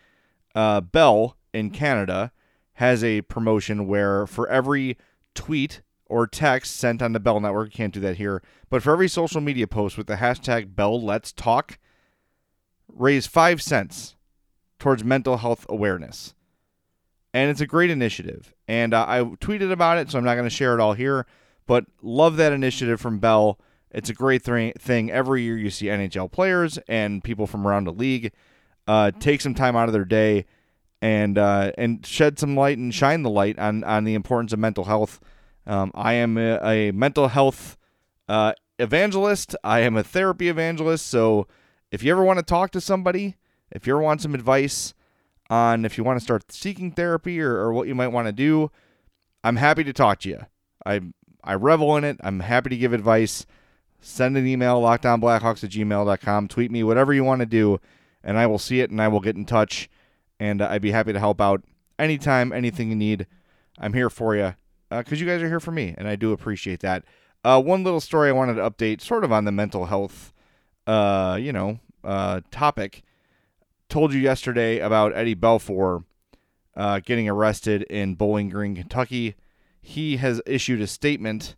Uh, 0.57 0.81
Bell 0.81 1.37
in 1.53 1.69
Canada 1.69 2.33
has 2.75 3.05
a 3.05 3.21
promotion 3.23 3.87
where 3.87 4.27
for 4.27 4.49
every 4.49 4.97
tweet 5.35 5.83
or 6.07 6.27
text 6.27 6.77
sent 6.77 7.03
on 7.03 7.13
the 7.13 7.21
Bell 7.21 7.41
Network, 7.41 7.73
can't 7.73 7.93
do 7.93 8.01
that 8.01 8.17
here, 8.17 8.43
but 8.71 8.83
for 8.83 8.93
every 8.93 9.09
social 9.09 9.43
media 9.43 9.67
post 9.67 9.99
with 9.99 10.07
the 10.07 10.17
hashtag 10.17 10.75
Bell 10.75 11.01
Let's 11.01 11.31
Talk, 11.31 11.79
raise 12.89 13.27
five 13.27 13.61
cents 13.61 14.17
towards 14.79 15.05
mental 15.05 15.37
health 15.37 15.67
awareness. 15.69 16.35
And 17.35 17.51
it's 17.51 17.61
a 17.61 17.67
great 17.67 17.91
initiative. 17.91 18.55
And 18.67 18.95
uh, 18.95 19.05
I 19.07 19.21
tweeted 19.25 19.71
about 19.71 19.99
it, 19.99 20.11
so 20.11 20.17
I'm 20.17 20.25
not 20.25 20.37
going 20.37 20.49
to 20.49 20.51
share 20.51 20.73
it 20.73 20.81
all 20.81 20.95
here, 20.95 21.27
but 21.67 21.85
love 22.01 22.37
that 22.37 22.55
initiative 22.55 22.99
from 22.99 23.19
Bell. 23.19 23.59
It's 23.91 24.09
a 24.09 24.15
great 24.15 24.43
th- 24.45 24.77
thing. 24.77 25.11
Every 25.11 25.43
year 25.43 25.59
you 25.59 25.69
see 25.69 25.87
NHL 25.87 26.33
players 26.33 26.79
and 26.89 27.23
people 27.23 27.47
from 27.47 27.67
around 27.67 27.85
the 27.85 27.93
league 27.93 28.33
uh, 28.87 29.11
take 29.19 29.41
some 29.41 29.55
time 29.55 29.77
out 29.77 29.89
of 29.89 29.93
their 29.93 30.05
day 30.05 30.47
and 31.03 31.39
uh, 31.39 31.73
and 31.77 32.05
shed 32.07 32.39
some 32.39 32.57
light 32.57 32.79
and 32.79 32.95
shine 32.95 33.23
the 33.23 33.31
light 33.31 33.59
on 33.59 33.85
on 33.85 34.05
the 34.05 34.15
importance 34.15 34.53
of 34.53 34.59
mental 34.59 34.85
health. 34.85 35.21
Um, 35.67 35.91
I 35.95 36.15
am 36.15 36.39
a, 36.39 36.59
a 36.63 36.93
mental 36.93 37.29
health 37.29 37.77
uh, 38.29 38.53
evangelist. 38.79 39.57
I 39.65 39.81
am 39.81 39.97
a 39.97 40.03
therapy 40.03 40.49
evangelist. 40.49 41.07
So 41.07 41.49
if 41.91 42.03
you 42.03 42.13
ever 42.13 42.25
want 42.25 42.39
to 42.39 42.45
talk 42.45 42.71
to 42.73 42.81
somebody, 42.81 43.37
if 43.71 43.87
you 43.87 43.95
ever 43.95 44.03
want 44.03 44.23
some 44.23 44.35
advice 44.35 44.95
on 45.49 45.85
if 45.85 45.97
you 45.97 46.05
want 46.05 46.19
to 46.19 46.25
start 46.25 46.51
seeking 46.51 46.91
therapy 46.91 47.41
or, 47.41 47.57
or 47.57 47.73
what 47.73 47.89
you 47.89 47.95
might 47.95 48.09
want 48.09 48.27
to 48.27 48.33
do, 48.33 48.71
I'm 49.45 49.57
happy 49.57 49.85
to 49.85 49.93
talk 49.93 50.21
to 50.21 50.29
you. 50.29 50.41
I 50.85 51.01
I 51.43 51.55
revel 51.55 51.97
in 51.97 52.05
it. 52.05 52.19
I'm 52.23 52.41
happy 52.41 52.71
to 52.71 52.77
give 52.77 52.93
advice. 52.93 53.47
Send 54.01 54.37
an 54.37 54.47
email, 54.47 54.81
lockedonblackhawks 54.81 55.65
at 55.65 55.71
gmail.com. 55.71 56.49
Tweet 56.49 56.71
me, 56.71 56.83
whatever 56.83 57.15
you 57.15 57.25
want 57.25 57.41
to 57.41 57.47
do, 57.47 57.81
and 58.27 58.37
I 58.37 58.47
will 58.47 58.59
see 58.59 58.81
it 58.81 58.91
and 58.91 59.01
I 59.01 59.09
will 59.09 59.21
get 59.21 59.37
in 59.37 59.47
touch 59.47 59.89
and 60.39 60.61
uh, 60.61 60.69
I'd 60.69 60.83
be 60.83 60.91
happy 60.91 61.15
to 61.15 61.19
help 61.19 61.41
out 61.41 61.65
anytime, 61.99 62.53
anything 62.53 62.91
you 62.91 62.97
need. 62.97 63.27
I'm 63.79 63.95
here 63.95 64.11
for 64.11 64.37
you 64.37 64.55
because 64.91 65.13
uh, 65.15 65.17
you 65.17 65.27
guys 65.27 65.43
are 65.43 65.49
here 65.49 65.61
for 65.61 65.71
me, 65.73 65.95
and 65.97 66.09
I 66.09 66.17
do 66.17 66.33
appreciate 66.33 66.81
that. 66.81 67.05
Uh, 67.45 67.61
one 67.63 67.85
little 67.85 68.01
story 68.01 68.29
I 68.29 68.33
wanted 68.33 68.55
to 68.55 68.71
update, 68.71 69.01
sort 69.01 69.25
of 69.25 69.33
on 69.33 69.45
the 69.45 69.53
mental 69.53 69.87
health, 69.87 70.33
uh, 70.87 71.39
you 71.41 71.53
know, 71.53 71.79
uh, 72.05 72.41
topic. 72.51 73.03
Told 73.89 74.13
you 74.13 74.21
yesterday 74.21 74.81
about 74.81 75.15
Eddie 75.15 75.37
Belfour 75.37 76.05
uh, 76.75 77.01
getting 77.05 77.29
arrested 77.29 77.83
in 77.85 78.15
Bowling 78.15 78.49
Green, 78.49 78.75
Kentucky. 78.75 79.37
He 79.81 80.17
has 80.17 80.43
issued 80.45 80.81
a 80.81 80.89
statement 80.89 81.55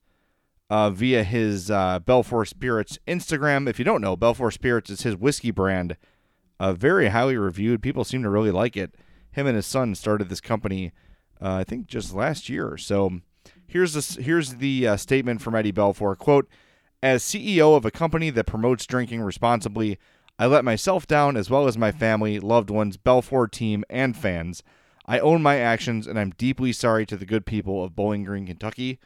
via 0.70 1.24
his 1.24 1.70
Belfour 1.70 2.46
Spirits 2.46 2.98
Instagram. 3.08 3.68
If 3.68 3.78
you 3.78 3.84
don't 3.84 4.02
know, 4.02 4.16
Belfour 4.16 4.52
Spirits 4.52 4.90
is 4.90 5.02
his 5.02 5.16
whiskey 5.16 5.50
brand 5.50 5.96
uh, 6.60 6.72
very 6.72 7.08
highly 7.08 7.36
reviewed. 7.36 7.82
People 7.82 8.04
seem 8.04 8.22
to 8.22 8.30
really 8.30 8.50
like 8.50 8.76
it. 8.76 8.94
Him 9.30 9.46
and 9.46 9.56
his 9.56 9.66
son 9.66 9.94
started 9.94 10.28
this 10.28 10.40
company, 10.40 10.92
uh, 11.40 11.54
I 11.54 11.64
think, 11.64 11.86
just 11.86 12.14
last 12.14 12.48
year. 12.48 12.76
So 12.76 13.20
here's 13.66 13.94
this 13.94 14.16
here's 14.16 14.56
the 14.56 14.86
uh, 14.86 14.96
statement 14.96 15.42
from 15.42 15.54
Eddie 15.54 15.72
Belfour. 15.72 16.16
Quote: 16.16 16.48
As 17.02 17.22
CEO 17.22 17.76
of 17.76 17.84
a 17.84 17.90
company 17.90 18.30
that 18.30 18.46
promotes 18.46 18.86
drinking 18.86 19.20
responsibly, 19.20 19.98
I 20.38 20.46
let 20.46 20.64
myself 20.64 21.06
down 21.06 21.36
as 21.36 21.50
well 21.50 21.66
as 21.66 21.76
my 21.76 21.92
family, 21.92 22.38
loved 22.38 22.70
ones, 22.70 22.96
Belfour 22.96 23.50
team, 23.50 23.84
and 23.90 24.16
fans. 24.16 24.62
I 25.06 25.18
own 25.20 25.42
my 25.42 25.56
actions, 25.56 26.06
and 26.06 26.18
I'm 26.18 26.30
deeply 26.30 26.72
sorry 26.72 27.06
to 27.06 27.16
the 27.16 27.26
good 27.26 27.46
people 27.46 27.82
of 27.82 27.96
Bowling 27.96 28.24
Green, 28.24 28.46
Kentucky. 28.46 28.98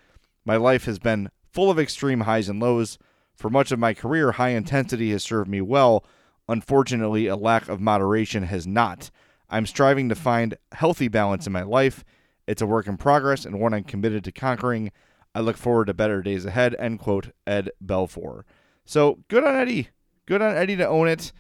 My 0.45 0.57
life 0.57 0.85
has 0.87 0.99
been 0.99 1.31
full 1.53 1.71
of 1.71 1.79
extreme 1.79 2.23
highs 2.23 2.49
and 2.49 2.61
lows. 2.61 2.99
For 3.37 3.49
much 3.49 3.73
of 3.73 3.79
my 3.79 3.95
career, 3.95 4.33
high 4.33 4.51
intensity 4.51 5.11
has 5.13 5.23
served 5.23 5.49
me 5.49 5.61
well. 5.61 6.05
Unfortunately, 6.49 7.27
a 7.27 7.37
lack 7.37 7.69
of 7.69 7.81
moderation 7.81 8.45
has 8.45 8.67
not. 8.67 9.11
I'm 9.49 9.67
striving 9.67 10.09
to 10.09 10.15
find 10.15 10.57
healthy 10.73 11.09
balance 11.09 11.47
in 11.47 11.53
my 11.53 11.63
life. 11.63 12.05
It's 12.47 12.63
a 12.63 12.67
work 12.67 12.87
in 12.87 12.97
progress 12.97 13.45
and 13.45 13.61
one 13.61 13.75
I'm 13.75 13.85
committed 13.85 14.25
to 14.25 14.33
conquering. 14.33 14.91
I 15.35 15.41
look 15.41 15.57
forward 15.57 15.87
to 15.87 15.95
better 15.95 16.23
days 16.23 16.45
ahead. 16.45 16.75
End 16.79 16.99
quote. 16.99 17.31
Ed 17.47 17.71
Belfour. 17.85 18.43
So 18.85 19.21
good 19.29 19.45
on 19.45 19.57
Eddie. 19.57 19.89
Good 20.27 20.43
on 20.43 20.57
Eddie 20.57 20.77
to 20.77 20.89
own 20.89 21.09
it. 21.09 21.33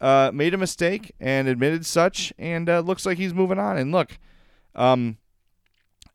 Uh, 0.00 0.30
made 0.32 0.54
a 0.54 0.58
mistake 0.58 1.12
and 1.18 1.48
admitted 1.48 1.84
such, 1.84 2.32
and 2.38 2.68
uh, 2.70 2.80
looks 2.80 3.04
like 3.04 3.18
he's 3.18 3.34
moving 3.34 3.58
on. 3.58 3.76
And 3.76 3.90
look, 3.90 4.18
um, 4.74 5.18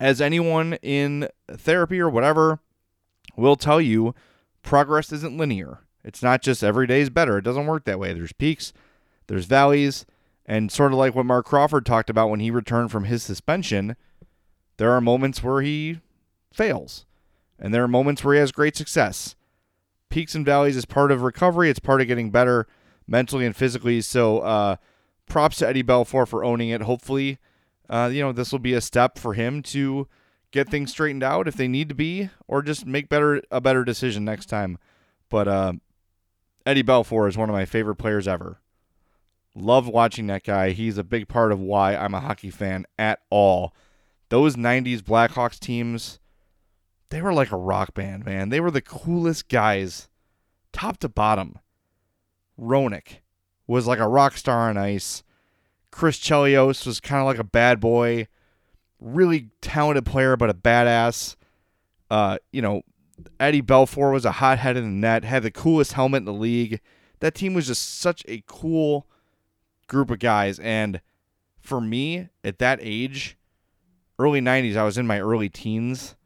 as 0.00 0.20
anyone 0.20 0.74
in 0.82 1.28
therapy 1.50 2.00
or 2.00 2.08
whatever 2.08 2.60
will 3.36 3.56
tell 3.56 3.80
you, 3.80 4.14
progress 4.62 5.12
isn't 5.12 5.36
linear. 5.36 5.80
It's 6.04 6.22
not 6.22 6.42
just 6.42 6.62
every 6.62 6.86
day 6.86 7.00
is 7.00 7.10
better. 7.10 7.38
It 7.38 7.44
doesn't 7.44 7.66
work 7.66 7.84
that 7.84 7.98
way. 7.98 8.12
There's 8.12 8.32
peaks, 8.32 8.72
there's 9.26 9.46
valleys, 9.46 10.04
and 10.46 10.70
sort 10.70 10.92
of 10.92 10.98
like 10.98 11.14
what 11.14 11.26
Marc 11.26 11.46
Crawford 11.46 11.86
talked 11.86 12.10
about 12.10 12.28
when 12.28 12.40
he 12.40 12.50
returned 12.50 12.92
from 12.92 13.04
his 13.04 13.22
suspension, 13.22 13.96
there 14.76 14.92
are 14.92 15.00
moments 15.00 15.42
where 15.42 15.62
he 15.62 16.00
fails, 16.52 17.06
and 17.58 17.72
there 17.72 17.82
are 17.82 17.88
moments 17.88 18.22
where 18.22 18.34
he 18.34 18.40
has 18.40 18.52
great 18.52 18.76
success. 18.76 19.34
Peaks 20.10 20.34
and 20.34 20.44
valleys 20.44 20.76
is 20.76 20.84
part 20.84 21.10
of 21.10 21.22
recovery. 21.22 21.70
It's 21.70 21.78
part 21.78 22.00
of 22.00 22.06
getting 22.06 22.30
better 22.30 22.66
mentally 23.06 23.46
and 23.46 23.56
physically. 23.56 24.00
So, 24.00 24.40
uh, 24.40 24.76
props 25.26 25.56
to 25.58 25.68
Eddie 25.68 25.82
Belfour 25.82 26.28
for 26.28 26.44
owning 26.44 26.68
it. 26.68 26.82
Hopefully, 26.82 27.38
uh, 27.88 28.10
you 28.12 28.20
know 28.22 28.32
this 28.32 28.52
will 28.52 28.58
be 28.58 28.74
a 28.74 28.80
step 28.80 29.18
for 29.18 29.34
him 29.34 29.62
to 29.62 30.06
get 30.50 30.68
things 30.68 30.90
straightened 30.90 31.22
out 31.22 31.48
if 31.48 31.56
they 31.56 31.68
need 31.68 31.88
to 31.88 31.94
be, 31.94 32.30
or 32.46 32.62
just 32.62 32.86
make 32.86 33.08
better 33.08 33.42
a 33.50 33.60
better 33.60 33.84
decision 33.84 34.24
next 34.24 34.46
time. 34.46 34.78
But 35.30 35.48
uh, 35.48 35.72
Eddie 36.66 36.82
Belfour 36.82 37.28
is 37.28 37.36
one 37.36 37.50
of 37.50 37.54
my 37.54 37.64
favorite 37.64 37.96
players 37.96 38.26
ever. 38.26 38.60
Love 39.54 39.86
watching 39.86 40.26
that 40.26 40.44
guy. 40.44 40.70
He's 40.70 40.98
a 40.98 41.04
big 41.04 41.28
part 41.28 41.52
of 41.52 41.60
why 41.60 41.94
I'm 41.94 42.14
a 42.14 42.20
hockey 42.20 42.50
fan 42.50 42.86
at 42.98 43.20
all. 43.30 43.74
Those 44.30 44.56
90s 44.56 45.00
Blackhawks 45.00 45.60
teams, 45.60 46.18
they 47.10 47.22
were 47.22 47.32
like 47.32 47.52
a 47.52 47.56
rock 47.56 47.94
band, 47.94 48.24
man. 48.24 48.48
They 48.48 48.60
were 48.60 48.70
the 48.70 48.80
coolest 48.80 49.48
guys, 49.48 50.08
top 50.72 50.98
to 50.98 51.08
bottom. 51.08 51.58
Roenick 52.58 53.20
was 53.66 53.86
like 53.86 53.98
a 53.98 54.08
rock 54.08 54.36
star 54.36 54.68
on 54.68 54.76
ice. 54.76 55.22
Chris 55.90 56.18
Chelios 56.18 56.86
was 56.86 56.98
kind 56.98 57.20
of 57.20 57.26
like 57.26 57.38
a 57.38 57.44
bad 57.44 57.78
boy, 57.78 58.26
really 58.98 59.50
talented 59.60 60.06
player, 60.06 60.36
but 60.36 60.50
a 60.50 60.54
badass. 60.54 61.36
Uh, 62.10 62.38
you 62.52 62.62
know, 62.62 62.82
Eddie 63.38 63.62
Belfour 63.62 64.12
was 64.12 64.24
a 64.24 64.32
hothead 64.32 64.76
in 64.76 64.84
the 64.84 64.90
net, 64.90 65.24
had 65.24 65.42
the 65.42 65.50
coolest 65.50 65.92
helmet 65.92 66.20
in 66.20 66.24
the 66.24 66.32
league. 66.32 66.80
That 67.20 67.34
team 67.34 67.54
was 67.54 67.66
just 67.66 67.98
such 68.00 68.24
a 68.26 68.42
cool 68.46 69.06
group 69.86 70.10
of 70.10 70.18
guys. 70.18 70.58
And 70.58 71.00
for 71.60 71.80
me, 71.80 72.28
at 72.42 72.58
that 72.58 72.78
age, 72.82 73.36
early 74.18 74.40
'90s, 74.40 74.76
I 74.76 74.84
was 74.84 74.98
in 74.98 75.06
my 75.06 75.20
early 75.20 75.48
teens. 75.48 76.16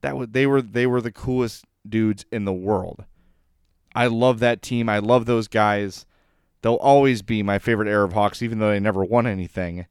That 0.00 0.16
was 0.16 0.28
they 0.30 0.46
were 0.46 0.60
they 0.60 0.86
were 0.86 1.00
the 1.00 1.12
coolest 1.12 1.64
dudes 1.88 2.26
in 2.30 2.44
the 2.44 2.52
world. 2.52 3.04
I 3.94 4.06
love 4.06 4.40
that 4.40 4.62
team. 4.62 4.88
I 4.88 4.98
love 4.98 5.26
those 5.26 5.48
guys. 5.48 6.04
They'll 6.62 6.74
always 6.74 7.22
be 7.22 7.42
my 7.42 7.58
favorite 7.58 7.88
era 7.88 8.04
of 8.04 8.14
Hawks, 8.14 8.42
even 8.42 8.58
though 8.58 8.70
they 8.70 8.80
never 8.80 9.04
won 9.04 9.26
anything. 9.26 9.86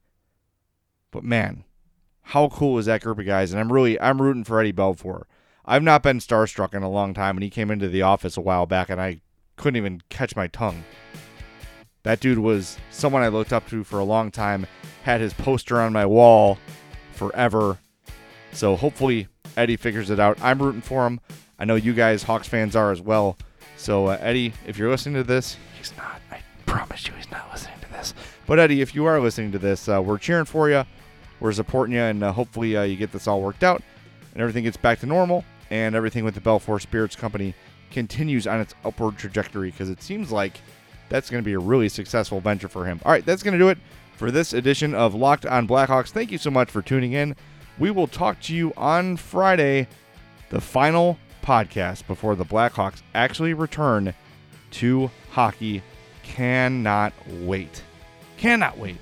But 1.10 1.24
man, 1.24 1.64
how 2.22 2.48
cool 2.48 2.78
is 2.78 2.86
that 2.86 3.00
group 3.00 3.18
of 3.18 3.26
guys? 3.26 3.52
And 3.52 3.60
I'm 3.60 3.72
really 3.72 4.00
I'm 4.00 4.20
rooting 4.20 4.44
for 4.44 4.60
Eddie 4.60 4.72
Belfour. 4.72 5.22
I've 5.66 5.82
not 5.82 6.02
been 6.02 6.18
starstruck 6.18 6.74
in 6.74 6.82
a 6.82 6.90
long 6.90 7.14
time, 7.14 7.36
and 7.36 7.42
he 7.42 7.50
came 7.50 7.70
into 7.70 7.88
the 7.88 8.02
office 8.02 8.36
a 8.36 8.42
while 8.42 8.66
back, 8.66 8.90
and 8.90 9.00
I 9.00 9.20
couldn't 9.56 9.76
even 9.76 10.02
catch 10.10 10.36
my 10.36 10.46
tongue. 10.48 10.84
That 12.02 12.20
dude 12.20 12.38
was 12.38 12.76
someone 12.90 13.22
I 13.22 13.28
looked 13.28 13.52
up 13.52 13.68
to 13.70 13.82
for 13.82 13.98
a 13.98 14.04
long 14.04 14.30
time, 14.30 14.66
had 15.04 15.22
his 15.22 15.32
poster 15.32 15.80
on 15.80 15.92
my 15.92 16.04
wall 16.04 16.58
forever. 17.12 17.78
So 18.52 18.76
hopefully 18.76 19.28
Eddie 19.56 19.76
figures 19.76 20.10
it 20.10 20.20
out. 20.20 20.38
I'm 20.42 20.60
rooting 20.60 20.82
for 20.82 21.06
him. 21.06 21.20
I 21.58 21.64
know 21.64 21.76
you 21.76 21.94
guys, 21.94 22.24
Hawks 22.24 22.48
fans, 22.48 22.76
are 22.76 22.92
as 22.92 23.00
well. 23.00 23.38
So, 23.76 24.06
uh, 24.06 24.18
Eddie, 24.20 24.52
if 24.66 24.76
you're 24.76 24.90
listening 24.90 25.14
to 25.14 25.24
this, 25.24 25.56
he's 25.78 25.96
not. 25.96 26.20
I 26.30 26.40
promise 26.66 27.06
you, 27.06 27.14
he's 27.14 27.30
not 27.30 27.50
listening 27.50 27.78
to 27.80 27.90
this. 27.90 28.12
But, 28.46 28.58
Eddie, 28.58 28.82
if 28.82 28.94
you 28.94 29.06
are 29.06 29.18
listening 29.20 29.52
to 29.52 29.58
this, 29.58 29.88
uh, 29.88 30.02
we're 30.02 30.18
cheering 30.18 30.44
for 30.44 30.68
you. 30.68 30.84
We're 31.40 31.52
supporting 31.52 31.94
you, 31.94 32.02
and 32.02 32.22
uh, 32.22 32.32
hopefully 32.32 32.76
uh, 32.76 32.82
you 32.82 32.96
get 32.96 33.12
this 33.12 33.26
all 33.26 33.40
worked 33.40 33.64
out 33.64 33.82
and 34.34 34.42
everything 34.42 34.64
gets 34.64 34.76
back 34.76 34.98
to 35.00 35.06
normal 35.06 35.44
and 35.74 35.96
everything 35.96 36.24
with 36.24 36.36
the 36.36 36.40
Belfour 36.40 36.80
Spirits 36.80 37.16
Company 37.16 37.52
continues 37.90 38.46
on 38.46 38.60
its 38.60 38.76
upward 38.84 39.18
trajectory 39.18 39.72
because 39.72 39.90
it 39.90 40.00
seems 40.00 40.30
like 40.30 40.60
that's 41.08 41.28
going 41.28 41.42
to 41.42 41.44
be 41.44 41.54
a 41.54 41.58
really 41.58 41.88
successful 41.88 42.38
venture 42.40 42.68
for 42.68 42.84
him. 42.84 43.00
All 43.04 43.10
right, 43.10 43.26
that's 43.26 43.42
going 43.42 43.54
to 43.54 43.58
do 43.58 43.70
it 43.70 43.78
for 44.14 44.30
this 44.30 44.52
edition 44.52 44.94
of 44.94 45.16
Locked 45.16 45.46
on 45.46 45.66
Blackhawks. 45.66 46.10
Thank 46.10 46.30
you 46.30 46.38
so 46.38 46.52
much 46.52 46.70
for 46.70 46.80
tuning 46.80 47.12
in. 47.12 47.34
We 47.76 47.90
will 47.90 48.06
talk 48.06 48.40
to 48.42 48.54
you 48.54 48.72
on 48.76 49.16
Friday, 49.16 49.88
the 50.50 50.60
final 50.60 51.18
podcast 51.42 52.06
before 52.06 52.36
the 52.36 52.44
Blackhawks 52.44 53.02
actually 53.12 53.52
return 53.52 54.14
to 54.72 55.10
hockey. 55.32 55.82
Cannot 56.22 57.12
wait. 57.40 57.82
Cannot 58.36 58.78
wait. 58.78 58.98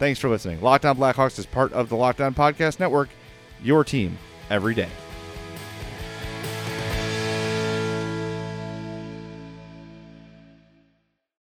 Thanks 0.00 0.18
for 0.18 0.28
listening. 0.28 0.60
Locked 0.60 0.84
on 0.84 0.96
Blackhawks 0.96 1.38
is 1.38 1.46
part 1.46 1.72
of 1.72 1.88
the 1.88 1.96
Locked 1.96 2.20
on 2.20 2.34
Podcast 2.34 2.80
Network, 2.80 3.08
your 3.62 3.84
team 3.84 4.18
every 4.50 4.74
day. 4.74 4.88